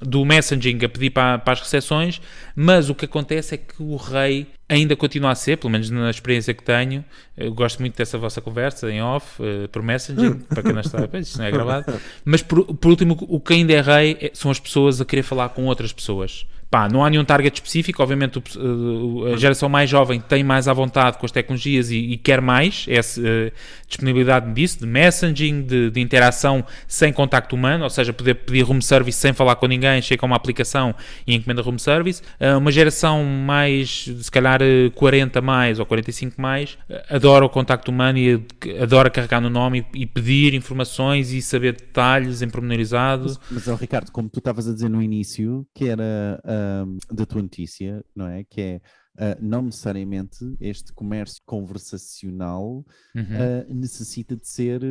[0.00, 2.20] do messaging a pedir para, para as recepções,
[2.54, 6.10] mas o que acontece é que o rei ainda continua a ser, pelo menos na
[6.10, 7.04] experiência que tenho,
[7.36, 11.08] eu gosto muito dessa vossa conversa em off, eh, por messaging, para quem não está,
[11.18, 14.50] isto não é gravado, mas por, por último, o que ainda é rei é- são
[14.50, 16.46] as pessoas a querer falar com outras pessoas.
[16.70, 20.66] Pá, não há nenhum target específico, obviamente o- o- a geração mais jovem tem mais
[20.66, 23.52] à vontade com as tecnologias e, e quer mais essa eh,
[23.86, 28.80] disponibilidade disso, de messaging, de, de interação sem contacto humano, ou seja, poder pedir room
[28.80, 30.94] service sem falar com ninguém, chega a uma aplicação
[31.26, 32.20] e encomenda room service.
[32.40, 37.48] Ah, uma geração mais, se calhar eh, 40 mais ou 45 mais, eh, adora o
[37.48, 42.42] contacto humano e eh, adora carregar no nome e, e pedir informações e saber detalhes
[42.42, 43.38] em pormenorizado.
[43.50, 47.42] Mas, ó, Ricardo, como tu estavas a dizer no início, que era ahm, da tua
[47.42, 48.44] notícia, não é?
[48.44, 48.80] Que é
[49.18, 53.24] ah, não necessariamente este comércio conversacional Uhum.
[53.30, 54.82] ah, necessita de ser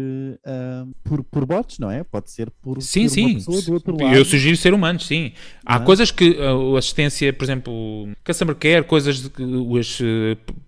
[0.45, 2.03] ah, por, por bots, não é?
[2.03, 3.25] Pode ser por, Sim, sim.
[3.25, 4.15] uma pessoa do outro lado.
[4.15, 5.31] Eu sugiro ser humanos, sim.
[5.65, 5.85] Há Não é?
[5.85, 10.03] coisas que uh, a assistência, por exemplo, customer care, coisas de que as, uh,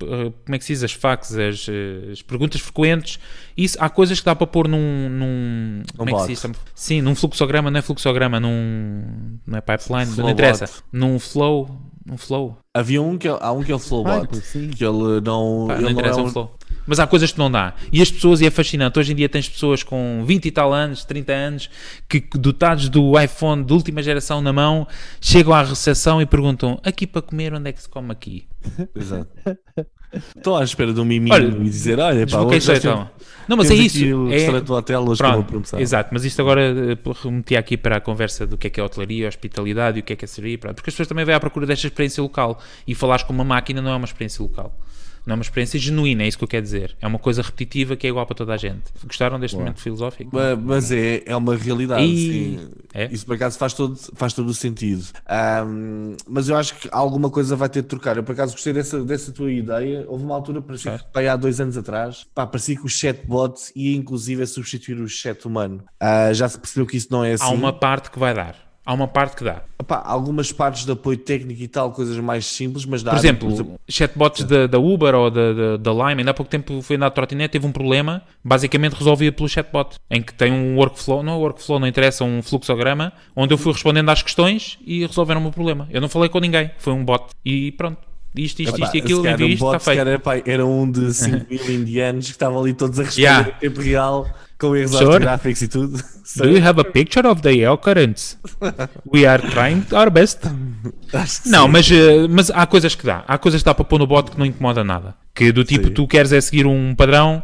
[0.03, 1.71] uh, como é que se diz, as fax, as, uh,
[2.11, 3.19] as perguntas frequentes,
[3.55, 6.45] isso, há coisas que dá para pôr num, num como é que se diz?
[6.45, 6.59] bot.
[6.75, 10.31] Sim, num fluxograma, não é fluxograma, num, não é pipeline, não Flowbot.
[10.33, 11.69] interessa, num flow,
[12.07, 12.57] num flow.
[12.73, 14.69] Havia um que, há um que é o Flowbot, sim.
[14.69, 15.65] que ele não.
[15.67, 16.51] Pá, ele não não é um um- flow.
[16.87, 17.73] Mas há coisas que não dá.
[17.91, 20.73] E as pessoas, e é fascinante, hoje em dia tens pessoas com 20 e tal
[20.73, 21.69] anos, 30 anos,
[22.07, 24.87] que dotados do iPhone de última geração na mão,
[25.19, 28.47] chegam à recepção e perguntam: aqui para comer, onde é que se come aqui?
[28.95, 29.27] Exato.
[30.35, 33.09] Estou à espera de um miminho Olha, e dizer: olha, pá, hoje então.
[33.47, 33.97] Não, mas é isso.
[33.97, 35.79] aqui O é- restaurante do hotel hoje Pronto, promoção.
[35.79, 38.83] exato, mas isto agora eh, remeti aqui para a conversa do que é que é
[38.83, 41.35] hotelaria, hospitalidade e o que é que é servir, pronto, porque as pessoas também vêm
[41.35, 44.73] à procura desta experiência local e falares com uma máquina não é uma experiência local.
[45.27, 46.95] Não é uma experiência genuína, é isso que eu quero dizer.
[47.01, 48.83] É uma coisa repetitiva que é igual para toda a gente.
[49.05, 50.33] Gostaram deste momento filosófico?
[50.33, 52.03] Ma- Mas é, é uma realidade.
[52.03, 52.17] E-
[52.57, 52.69] sim.
[52.93, 53.09] É?
[53.11, 55.03] Isso por acaso faz todo, faz todo o sentido.
[55.27, 58.15] Ahm, mas eu acho que alguma coisa vai ter de trocar.
[58.17, 60.05] Eu por acaso gostei dessa, dessa tua ideia.
[60.07, 61.11] Houve uma altura, parecia que, Certo.
[61.11, 65.07] pá, há dois anos atrás, pá, parecia que o chatbot ia inclusive a substituir o
[65.09, 65.83] chat humano.
[65.99, 67.43] Ah, já se percebeu que isso não é assim.
[67.43, 68.66] Há uma parte que vai dar.
[68.87, 69.63] Há uma parte que dá.
[69.85, 73.11] Pá, algumas partes de apoio técnico e tal, coisas mais simples, mas dá.
[73.11, 76.95] Por exemplo, chatbots da, da Uber ou da, da, Lime, ainda há pouco tempo fui
[76.95, 81.21] andar de trotinete, teve um problema, basicamente resolvia pelo chatbot, em que tem um workflow,
[81.21, 85.41] não é workflow, não interessa, um fluxograma, onde eu fui respondendo às questões e resolveram
[85.41, 85.85] o meu problema.
[85.91, 87.25] Eu não falei com ninguém, foi um bot.
[87.43, 88.06] E pronto,
[88.37, 90.49] isto, isto, isto e aquilo, isto, bot, está feito.
[90.49, 93.49] era um de 5 mil indianos que estavam ali todos a responder Yeah.
[93.49, 94.27] em tempo real,
[94.59, 95.05] com erros Sure.
[95.05, 96.03] ortográficos e tudo.
[96.37, 98.37] Do you have a picture of the occurrence?
[99.13, 100.39] We are trying our best.
[101.45, 101.71] Não, sim.
[101.71, 103.23] mas, eh, mas há coisas que dá.
[103.27, 105.15] Há coisas que dá para pôr no bot que não incomoda nada.
[105.33, 105.93] Que do tipo, Sim.
[105.93, 107.41] tu queres é seguir um padrão,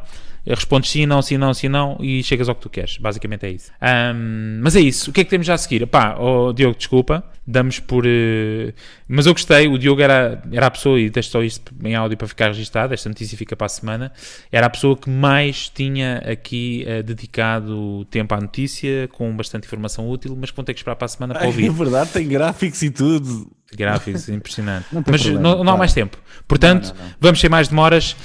[0.48, 2.98] respondes sim, não, sim, não, sim, não e chegas ao que tu queres.
[2.98, 3.72] Basicamente é isso.
[3.82, 5.10] Ahm, mas é isso.
[5.10, 5.86] O que é que temos já a seguir?
[5.88, 7.24] Pá, oh, Diogo, desculpa.
[7.46, 8.06] Damos por.
[8.08, 8.74] eh,
[9.06, 9.68] Mas eu gostei.
[9.68, 12.94] O Diogo era, era a pessoa, e deixo só isto em áudio para ficar registado.
[12.94, 14.14] Esta notícia fica para a semana.
[14.50, 20.10] Era a pessoa que mais tinha aqui eh, dedicado tempo à notícia, com bastante informação
[20.10, 21.70] útil, mas que vão ter que esperar para a semana para É ouvir.
[21.70, 23.52] verdade, tem gráficos e tudo.
[23.76, 24.86] Gráficos, impressionante.
[24.92, 26.18] Não Mas problema, não, não há mais tempo.
[26.48, 27.06] Portanto, não.
[27.20, 28.16] vamos sem mais demoras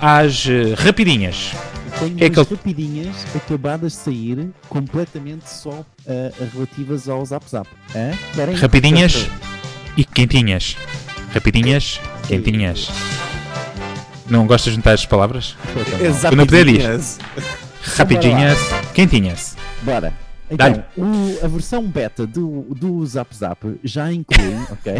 [0.00, 1.52] às eh, rapidinhas.
[1.98, 7.68] Tenho É umas aquele- rapidinhas acabadas de sair, completamente só ah, relativas ao Zap Zap.
[7.94, 8.12] Hã?
[8.60, 9.26] Rapidinhas
[9.96, 10.76] e quentinhas.
[11.34, 12.88] Rapidinhas, quentinhas.
[14.28, 15.56] Não gostas de juntar as palavras?
[16.00, 16.36] Exato.
[16.36, 17.00] não podia dizer.
[17.96, 18.58] Rapidinhas,
[18.94, 19.56] quentinhas.
[19.82, 20.12] Bora.
[20.50, 24.94] Então, o- a versão beta do, do Zap Zap já inclui, ok?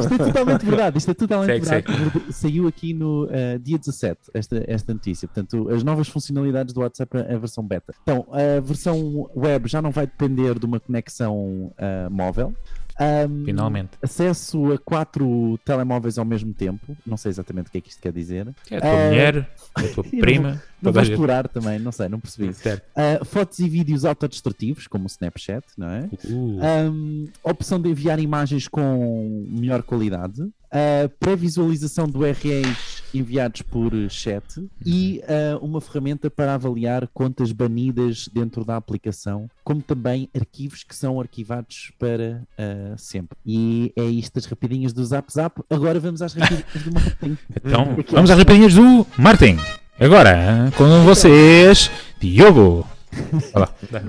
[0.00, 2.32] Isto é totalmente verdade, isto é totalmente Segue, verdade.
[2.32, 5.26] Saiu aqui no uh, dia 17 esta, esta notícia.
[5.28, 7.94] Portanto, as novas funcionalidades do WhatsApp, a versão beta.
[8.02, 12.54] Então, a versão web já não vai depender de uma conexão uh, móvel.
[13.00, 13.90] Um, Finalmente.
[14.02, 16.96] Acesso a quatro telemóveis ao mesmo tempo.
[17.06, 18.48] Não sei exatamente o que é que isto quer dizer.
[18.70, 21.12] É a tua Eh, mulher, a tua não prima, Não vou gente.
[21.12, 22.48] explorar também, não sei, não percebi.
[22.50, 26.08] Uh, fotos e vídeos autodestrutivos, como o Snapchat, não é?
[26.24, 26.58] Uh,
[26.90, 34.44] Um, opção de enviar imagens com melhor qualidade, uh, pré-visualização de URLs enviados por chat
[34.84, 40.94] e uh, uma ferramenta para avaliar contas banidas dentro da aplicação, como também arquivos que
[40.94, 43.36] são arquivados para uh, sempre.
[43.44, 45.60] E é isto as rapidinhas do Zap Zap.
[45.70, 47.38] Agora vamos às rapidinhas do Martin.
[47.56, 49.56] Então, Aqui, vamos às rapidinhas do Martin.
[49.98, 51.90] Agora, com vocês,
[52.20, 52.86] Diogo.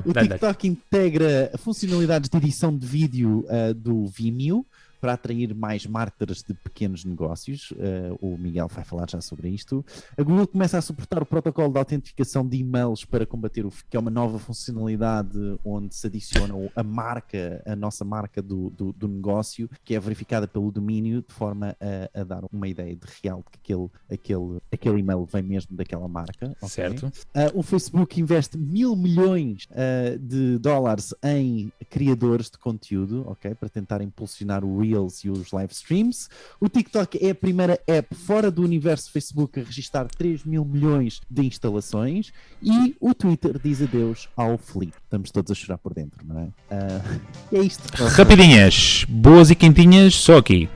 [0.05, 0.13] O.
[0.13, 4.65] TikTok integra funcionalidades de edição de vídeo uh, do Vimeo
[4.99, 7.71] para atrair mais marketers de pequenos negócios.
[7.71, 9.85] Uh, o Miguel vai falar já sobre isto.
[10.17, 13.95] A Google começa a suportar o protocolo de autentificação de e-mails para combater o que
[13.95, 19.07] é uma nova funcionalidade onde se adiciona a marca, a nossa marca do, do, do
[19.07, 23.39] negócio, que é verificada pelo domínio, de forma a, a, dar uma ideia de real
[23.39, 26.55] de que aquele, aquele, aquele e-mail vem mesmo daquela marca.
[26.61, 26.69] Okay?
[26.69, 27.07] Certo.
[27.07, 33.55] Uh, o Facebook investe mil milhões uh, de dólares em criadores de conteúdo, ok?
[33.55, 36.27] Para tentar impulsionar o Reels e os live streams.
[36.59, 41.21] O TikTok é a primeira app fora do universo Facebook a registrar 3 mil milhões
[41.29, 42.31] de instalações.
[42.61, 44.93] E o Twitter diz adeus ao Flip.
[45.03, 46.43] Estamos todos a chorar por dentro, não é?
[46.43, 47.19] Uh,
[47.55, 47.83] é isto.
[48.15, 50.69] Rapidinhas, boas e quentinhas, só aqui.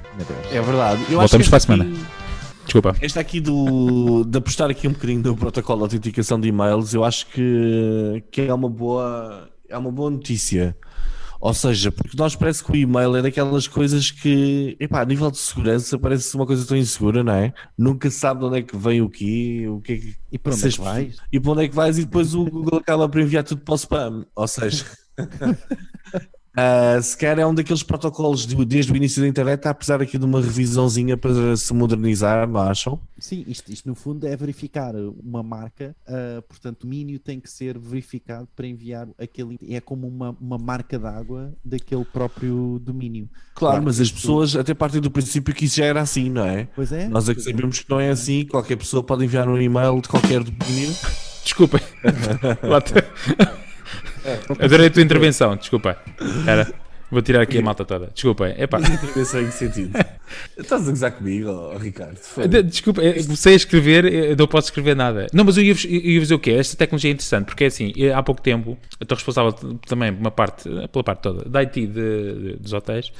[0.51, 1.03] É verdade.
[1.09, 1.83] Eu Voltamos para a semana.
[1.85, 2.23] aqui-
[2.63, 2.95] Desculpa.
[3.01, 7.03] Esta aqui do, de apostar aqui um bocadinho do protocolo de autenticação de e-mails, eu
[7.03, 10.75] acho que, que é uma boa é uma boa notícia.
[11.45, 15.29] Ou seja, porque nós parece que o e-mail é daquelas coisas que, epá, a nível
[15.29, 17.53] de segurança parece uma coisa tão insegura, não é?
[17.77, 20.53] Nunca sabe de onde é que vem o quê, o que é que E para
[20.53, 21.17] onde é que vais?
[21.33, 23.73] e para onde é que vais e depois o Google acaba por enviar tudo para
[23.73, 24.25] o spam.
[24.33, 24.85] Ou seja,
[26.55, 30.17] ah, se calhar é um daqueles protocolos de- desde o início da internet, apesar aqui
[30.17, 32.99] de uma revisãozinha para se modernizar, não acham?
[33.17, 37.49] Sim, isto, isto no fundo é verificar uma marca, ah, portanto, o domínio tem que
[37.49, 39.57] ser verificado para enviar aquele.
[39.69, 43.29] É como uma, uma marca d'água daquele próprio domínio.
[43.55, 46.45] Claro, Claro mas as pessoas até partem do princípio que isso já era assim, não
[46.45, 46.67] é?
[46.75, 47.07] Pois é.
[47.07, 50.07] Nós é que sabemos que não é assim, qualquer pessoa pode enviar um e-mail de
[50.07, 50.93] qualquer domínio.
[51.43, 51.81] Desculpem.
[54.23, 55.97] Te- Adorei a tua intervenção, desculpa.
[56.47, 56.71] Era,
[57.11, 58.09] vou tirar aqui a malta toda.
[58.13, 58.53] Desculpem.
[58.57, 58.79] Epá.
[58.79, 59.91] Mas intervenção em que sentido?
[60.57, 62.17] Estás a gozar comigo, oh, Ricardo?
[62.47, 65.27] De- Desculpa, comecei a escrever, eu não posso escrever nada.
[65.33, 66.51] Não, mas eu ia, eu ia dizer o quê?
[66.51, 69.51] Esta tecnologia é interessante, porque é assim, há pouco tempo, eu estou responsável
[69.87, 73.11] também por uma parte, pela parte toda, da IT de- de- dos hotéis,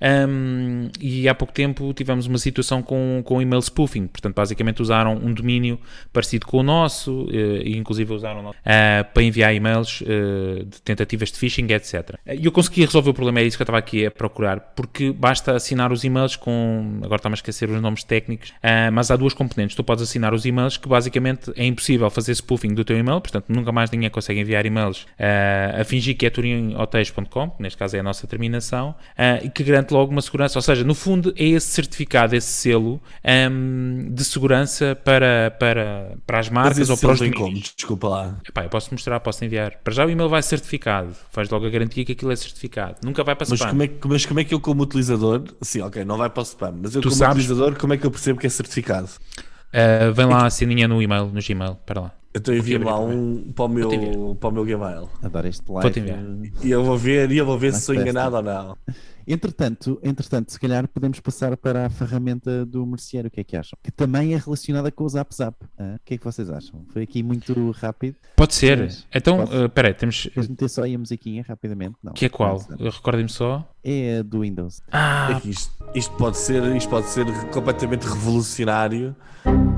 [0.00, 5.14] hum, e há pouco tempo tivemos uma situação com, com email spoofing, portanto, basicamente usaram
[5.14, 5.78] um domínio
[6.12, 10.82] parecido com o nosso, eh, e inclusive usaram nosso, ah, para enviar e-mails eh, de
[10.82, 12.16] tentativas de phishing, etc.
[12.26, 15.12] E eu consegui resolver o problema, é isso que eu estava aqui a procurar, porque
[15.12, 19.16] basta assinar os e-mails com, agora está-me a esquecer os nomes técnicos, ah, mas há
[19.16, 19.76] duas componentes.
[19.76, 23.46] Tu podes assinar os e-mails que basicamente é impossível fazer spoofing do teu e-mail, portanto
[23.48, 28.00] nunca mais ninguém consegue enviar e-mails ah, a fingir que é turinhotéis.com, neste caso é
[28.00, 28.94] a nossa terminação,
[29.42, 33.00] e que garante logo uma segurança, ou seja, no fundo é esse certificado, esse selo
[33.24, 37.40] ahm, de segurança para, para, para as marcas ou para os domínios.
[37.40, 37.60] como?
[37.76, 38.38] Desculpa lá.
[38.48, 39.76] Epá, eu posso mostrar, posso enviar.
[39.82, 41.14] Para já o e-mail vai certificado.
[41.30, 42.96] Faz logo a garantia que aquilo é certificado.
[43.04, 43.70] Nunca vai para Mas spam.
[43.70, 46.40] como, é que, mas como é que eu, como utilizador, sim, ok, não vai para
[46.40, 48.50] o spam, mas eu, Tu como sabes- utilizador, como é que eu percebo que é
[48.50, 49.08] certificado?
[49.72, 51.72] Ah, vem lá a ceninha no e-mail, no Gmail.
[51.72, 52.12] Espera lá.
[52.32, 55.08] Então envia-me lá abrir um para o meu, para o meu Gmail.
[55.22, 55.98] Adoro este live.
[56.00, 56.18] Enviar.
[56.62, 58.76] E eu vou ver, e eu vou ver se sou enganado ou não.
[59.26, 63.56] Entretanto, entretanto, se calhar podemos passar para a ferramenta do merceário, o que é que
[63.56, 63.78] acham?
[63.82, 65.56] Que também é relacionada com o Zap Zap.
[65.78, 65.96] ah?
[65.96, 66.84] O que é que vocês acham?
[66.88, 68.16] Foi aqui muito rápido.
[68.36, 68.78] Pode ser.
[68.78, 69.52] Mas, então, posso?
[69.54, 70.24] ah, espera aí, temos.
[70.24, 71.96] Depois meter só aí a musiquinha rapidamente.
[72.02, 72.12] Não.
[72.12, 72.58] Que é qual?
[72.78, 73.68] Recordem-me só.
[73.82, 74.82] É a do Windows.
[74.92, 79.16] Ah, É isto, isto pode ser, isto pode ser completamente revolucionário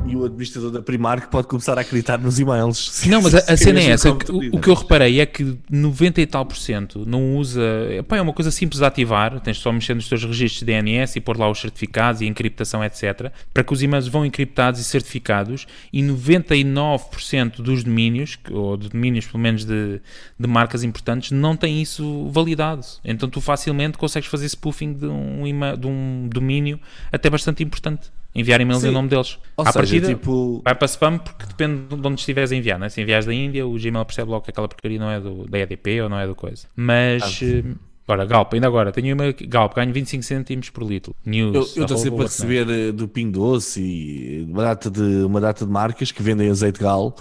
[0.07, 3.05] e o administrador da Primark pode começar a acreditar nos e-mails.
[3.07, 4.15] Não, mas a, a cena é essa.
[4.15, 7.63] que O, o que eu reparei é que 90 e tal por cento não usa.
[7.91, 9.41] Epá, é uma coisa simples de ativar.
[9.41, 12.85] Tens só mexer nos teus registros de DNS e pôr lá os certificados e encriptação,
[12.85, 13.33] etc.
[13.55, 15.67] Para que os e-mails vão encriptados e certificados.
[15.93, 20.01] E 99% dos domínios, ou de domínios pelo menos de,
[20.39, 22.85] de marcas importantes, não têm isso validado.
[23.05, 26.79] Então tu facilmente consegues fazer spoofing de um, ema- de um domínio
[27.11, 28.11] até bastante importante.
[28.35, 28.89] Enviar e-mails Sim.
[28.89, 29.39] em nome deles.
[29.57, 32.79] Ou À seja, partida, tipo, Vai para spam porque depende de onde estiveres a enviar,
[32.79, 32.89] né?
[32.89, 35.59] Se enviares da Índia, o Gmail percebe logo que aquela porcaria não é do, da
[35.59, 36.67] EDP ou não é do coisa.
[36.75, 37.63] Mas, eh,
[38.09, 41.15] ora, Galp, ainda agora, tenho uma Galp, ganho 25 cêntimos por litro.
[41.27, 41.77] News.
[41.77, 45.67] eu estou sempre a receber eh, do Ping Doce e uma data de, uma data
[45.67, 47.15] de marcas que vendem azeite gal.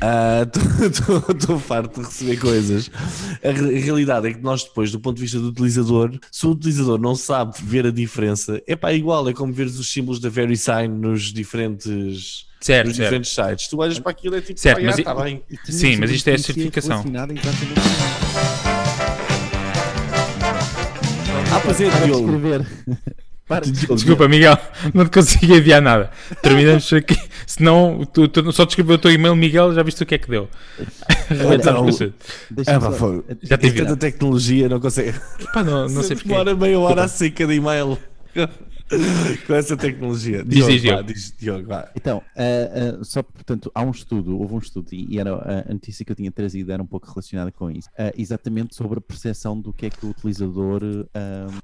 [0.00, 0.46] Ah,
[1.34, 2.90] Estou farto de receber coisas.
[3.42, 6.46] A, re- a realidade é que nós, depois, do ponto de vista do utilizador, se
[6.46, 10.20] o utilizador não sabe ver a diferença, é pá, igual, é como veres os símbolos
[10.20, 13.06] da VeriSign nos diferentes, Certo, nos certo.
[13.08, 13.68] diferentes sites.
[13.68, 15.42] Tu olhas para aquilo e é tipo, Certo, "Ah, mas já, i- tá bem.
[15.64, 17.00] Sim, mas isto é a certificação.
[17.00, 17.56] exatamente com isso.
[21.52, 22.28] Ah, pois é, Diogo.
[23.48, 23.64] Para.
[23.64, 24.58] Desculpa, Miguel,
[24.92, 26.10] não te consigo enviar nada.
[26.42, 27.16] Terminamos aqui.
[27.46, 30.18] Senão, tu, tu só te escreveu o teu e-mail, Miguel, já viste o que é
[30.18, 30.48] que deu.
[31.30, 31.84] Então,
[32.50, 33.24] Deixa-me Ah, pá, só- foi.
[33.42, 35.14] Já te É tanta tecnologia, não consegue.
[35.52, 36.28] Pá, não, não sei porquê.
[36.28, 37.98] demora meia hora a seca de e-mail.
[39.46, 40.44] com essa tecnologia.
[40.44, 41.12] Diz, Diogo, diz, vá, Diogo.
[41.12, 41.90] diz, Diogo, vá.
[41.94, 46.04] Então, ah, ah, só portanto, há um estudo, houve um estudo, e era a notícia
[46.04, 49.60] que eu tinha trazido era um pouco relacionada com isso, ah, exatamente sobre a percepção
[49.60, 50.82] do que é que o utilizador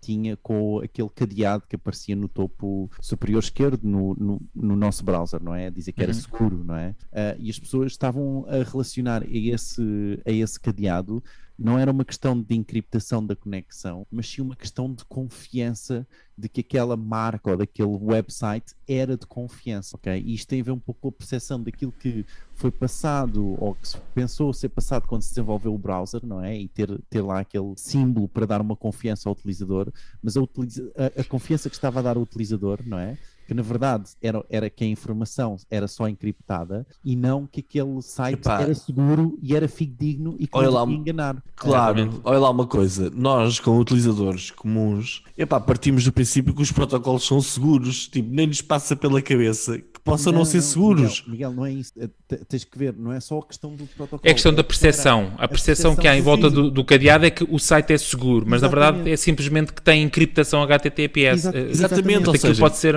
[0.01, 5.43] tinha com aquele cadeado que aparecia no topo superior esquerdo no, no, no nosso browser,
[5.43, 5.71] não é?
[5.71, 6.95] Dizer que era seguro, não é?
[7.39, 11.23] E as pessoas estavam a relacionar a esse, a esse cadeado
[11.63, 16.07] não era uma questão de encriptação da conexão, mas sim uma questão de confiança
[16.37, 20.21] de que aquela marca ou daquele website era de confiança, ok?
[20.27, 23.75] E isto tem a ver um pouco com a percepção daquilo que foi passado ou
[23.75, 26.59] que se pensou ser passado quando se desenvolveu o browser, não é?
[26.59, 29.93] E ter, ter lá aquele símbolo para dar uma confiança ao utilizador,
[30.23, 33.17] mas a, utiliza- a- a confiança que estava a dar ao utilizador, não é?
[33.47, 38.01] Que na verdade era, era que a informação era só encriptada e não que aquele
[38.01, 38.63] site Epá.
[38.63, 41.43] era seguro e era fidedigno e que Olha não lá, ia enganar.
[41.57, 42.21] Claro, Exatamente.
[42.25, 47.27] olha lá uma coisa, nós com utilizadores comuns, epá, partimos do princípio que os protocolos
[47.27, 51.23] são seguros, tipo, nem nos passa pela cabeça que possam não, ser seguros.
[51.27, 51.93] Miguel, Miguel, não é isso.
[51.99, 54.21] É, te- Tens que ver, não é só a questão do protocolo.
[54.25, 55.33] É questão da a percepção.
[55.39, 58.45] A percepção que há em volta do, do cadeado é que o site é seguro,
[58.49, 59.13] mas na verdade Exatamente.
[59.15, 61.47] é simplesmente que tem encriptação HTTPS.
[61.55, 62.95] Eh, Exatamente, ou Aquilo seja, pode ser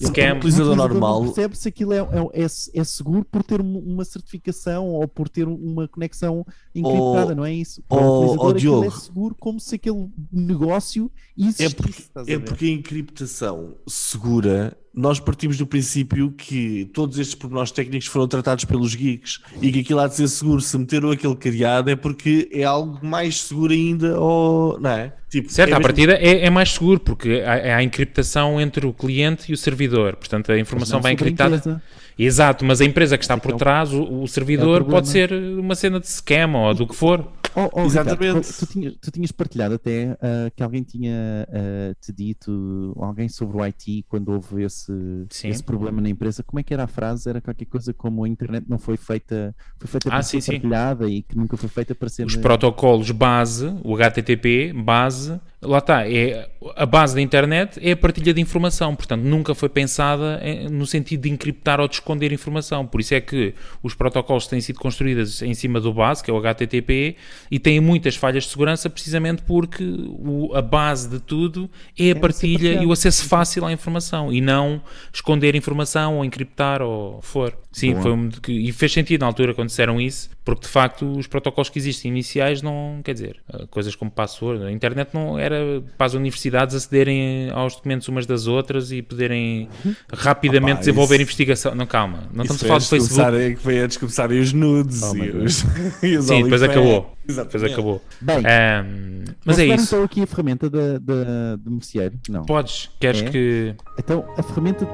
[0.00, 0.36] scam.
[0.36, 4.04] utilizador não normal, percebe se aquilo é, é, é, é seguro por ter um- uma
[4.04, 7.82] certificação ou por ter uma conexão encriptada, Oh, não é isso?
[7.88, 9.00] Para oh, o utilizador, oh, aquilo é Diogo.
[9.00, 11.62] seguro como se aquele negócio existisse.
[11.64, 17.70] é porque, é porque a encriptação segura, nós partimos do princípio que todos estes pormenores
[17.70, 21.36] técnicos foram tratados pelos geeks e que aquilo há de ser seguro, se meteram aquele
[21.36, 25.12] cadeado é porque é algo mais seguro ainda, ou não é?
[25.28, 28.86] Tipo, Certo, é à mesmo- partida é, é mais seguro porque há, há encriptação entre
[28.86, 30.16] o cliente e o servidor.
[30.16, 31.82] Portanto, a informação vai a encriptada.
[32.18, 34.92] Exato, mas a empresa que está por Então, trás, o, o servidor, problema.
[34.92, 37.26] pode ser uma cena de scam ou do que for.
[37.58, 38.22] Oh, oh, Exatamente.
[38.22, 43.30] Ricardo, tu, tinhas, tu tinhas partilhado até ah, que alguém tinha ah, te dito, alguém
[43.30, 44.92] sobre o IT, quando houve esse,
[45.30, 45.48] Sim.
[45.48, 46.42] esse problema na empresa.
[46.42, 47.30] Como é que era a frase?
[47.30, 50.52] Era qualquer coisa como a internet não foi feita, foi feita Ah, para sim, ser
[50.52, 50.52] sim.
[50.52, 52.26] partilhada e que nunca foi feita para ser.
[52.26, 57.96] Os protocolos base, o HTTP base, lá está, é, a base da internet é a
[57.96, 62.30] partilha de informação, portanto nunca foi pensada em- no sentido de encriptar ou de esconder
[62.32, 62.86] informação.
[62.86, 66.34] Por isso é que os protocolos têm sido construídos em cima do base, que é
[66.34, 67.16] o HTTP,
[67.50, 72.14] e têm muitas falhas de segurança precisamente porque o- a base de tudo é a
[72.14, 74.80] ser partilha e o acesso fácil à informação e não
[75.12, 77.56] esconder informação ou encriptar ou for.
[77.72, 78.02] Sim, Boa.
[78.02, 81.26] foi um, que- e fez sentido na altura quando disseram isso, porque de facto os
[81.26, 85.82] protocolos que existem iniciais não, quer dizer, eh, coisas como password, a internet não era
[85.98, 89.68] para as universidades acederem aos documentos umas das outras e poderem
[90.12, 91.74] rapidamente Opa, desenvolver isso- investigação.
[91.74, 93.54] Não, calma, não estamos a falar do de Facebook.
[93.56, 95.64] que foi antes começarem os nudes Oh, e os,
[96.02, 97.16] e os Sim, depois acabou.
[97.28, 97.52] Exatamente.
[97.52, 98.02] Depois acabou.
[98.20, 99.84] Bem, Ahm, mas é isso.
[99.96, 102.14] então aqui a ferramenta da, da, do merceeiro?
[102.28, 102.44] Não.
[102.44, 103.28] Podes, queres É?
[103.30, 103.74] que.
[103.98, 104.86] Então, a ferramenta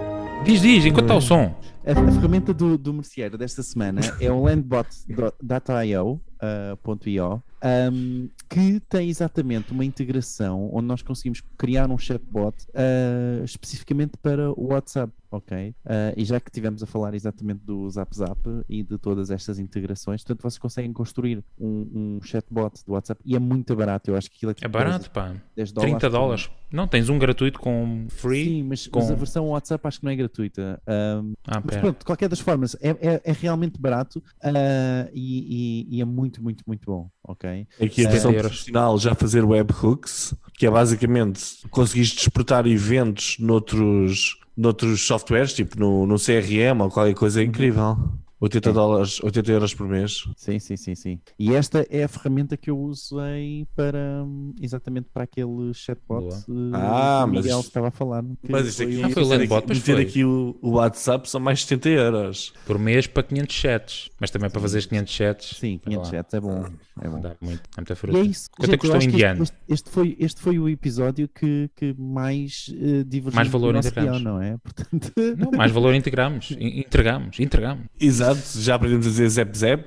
[0.44, 1.54] Diz, diz, enquanto está o som.
[1.84, 8.28] A, a ferramenta do, do merceeiro desta semana é o landbot.io, uh, ponto .io, um,
[8.48, 14.68] que tem exatamente uma integração onde nós conseguimos criar um chatbot uh, especificamente para o
[14.72, 15.70] WhatsApp, ok?
[15.84, 18.38] Uh, e já que estivemos a falar exatamente do Zap Zap
[18.68, 23.34] e de todas estas integrações, portanto vocês conseguem construir um, um chatbot do WhatsApp e
[23.36, 25.34] é muito barato, eu acho que aquilo é, É tipo barato, pá.
[25.56, 26.12] 10 dólares 30 por mês.
[26.12, 26.50] dólares.
[26.72, 28.44] Não, tens um gratuito com free.
[28.46, 30.80] Sim, mas, com- mas a versão WhatsApp acho que não é gratuita.
[30.88, 31.80] Um, Ah, mas pera.
[31.82, 36.04] pronto, de qualquer das formas, é, é, é realmente barato ah, e, e- e é
[36.04, 37.66] muito, muito, muito bom, ok?
[37.80, 38.46] Aqui a 70 versão euros.
[38.48, 46.06] profissional já fazer webhooks, que é basicamente conseguiste exportar eventos noutros, noutros softwares, tipo no,
[46.06, 47.96] no CRM ou qualquer coisa, é incrível.
[48.42, 48.72] 80 É.
[48.72, 50.24] dólares, 80 euros por mês.
[50.36, 51.20] Sim, sim, sim, sim.
[51.38, 56.34] E esta é a ferramenta que eu usei para hum, exatamente para aquele chatbot Boa.
[56.34, 58.24] eh, Ah, que o mas Miguel isto- estava a falar.
[58.48, 60.02] Mas isto aqui, Ah, foi o aqui, pois meter foi.
[60.02, 62.52] aqui o, o WhatsApp são mais 70 euros.
[62.66, 64.10] Por mês para 500 chats.
[64.20, 65.56] Mas também para fazer 500 chats.
[65.58, 66.64] Sim, 500 sei lá, chats, é bom.
[67.00, 67.20] É bom.
[67.20, 68.18] Dá muito, dá muita E fruta.
[68.18, 68.50] é isso.
[68.58, 69.42] Quanto é que eu custou indiano?
[69.44, 74.20] Este, este, foi, este foi o episódio que, que mais uh, divergiu Mais valor integramos.
[74.20, 74.56] guião, não é?
[74.62, 76.50] Portanto, Não, mais valor integramos.
[76.50, 77.86] In- Entregamos, entregamos.
[78.00, 79.84] Exato, já aprendemos a dizer zap zap.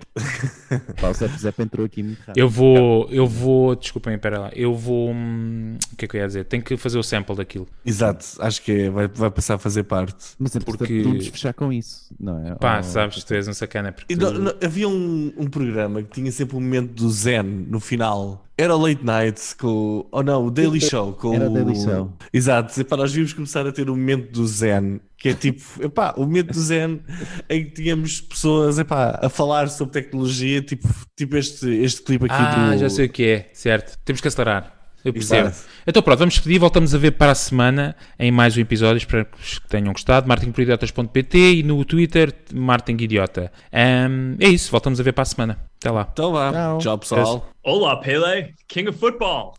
[1.01, 2.37] pá, o Zep Zep entrou aqui muito rápido.
[2.37, 4.51] Eu vou, eu vou, desculpem, espera lá.
[4.53, 6.45] Eu vou, hum, o que é que eu ia dizer?
[6.45, 7.67] Tenho que fazer o sample daquilo.
[7.85, 10.15] Exato, acho que é, vai, vai passar a fazer parte.
[10.39, 12.55] Mas entretanto, porque- podemos fechar com isso, não é?
[12.55, 13.91] Pá, Oh, sabes, tu és um sacana.
[13.91, 17.09] Porque E tu- não- não- havia um, um programa que tinha sempre um momento do
[17.09, 18.45] Zen no final.
[18.57, 19.67] Era o Late Night com.
[19.67, 21.13] o- Oh não, o Daily Show.
[21.13, 22.13] Com Era o Daily Show.
[22.31, 26.13] Exato, epá, nós vimos começar a ter um momento do Zen, que é tipo, epá,
[26.15, 27.01] o momento do Zen
[27.49, 30.87] em que tínhamos pessoas epá, a falar sobre tecnologia, tipo,
[31.17, 32.77] tipo este, este clipe aqui Ah, do.
[32.77, 33.97] já sei o que é, certo.
[34.05, 34.74] Temos que acelerar.
[35.05, 35.49] Eu percebo.
[35.49, 35.69] Exato.
[35.85, 38.97] Então pronto, vamos pedir, voltamos a ver para a semana em mais um episódio.
[38.97, 40.27] Espero que tenham gostado.
[40.27, 43.51] martinporidiotas.pt e no Twitter, Martin Idiota.
[43.71, 45.59] Ahm, é isso, voltamos a ver para a semana.
[45.79, 46.09] Até lá.
[46.11, 46.51] Então vá.
[46.51, 46.77] Tchau.
[46.79, 47.51] Tchau, pessoal.
[47.63, 49.53] Hola, Pele, king of football.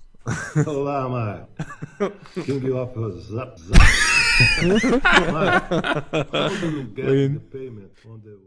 [0.67, 1.47] Olá, mate.
[2.45, 3.79] King of Zap Zap.
[6.97, 7.95] Payment
[8.25, 8.47] the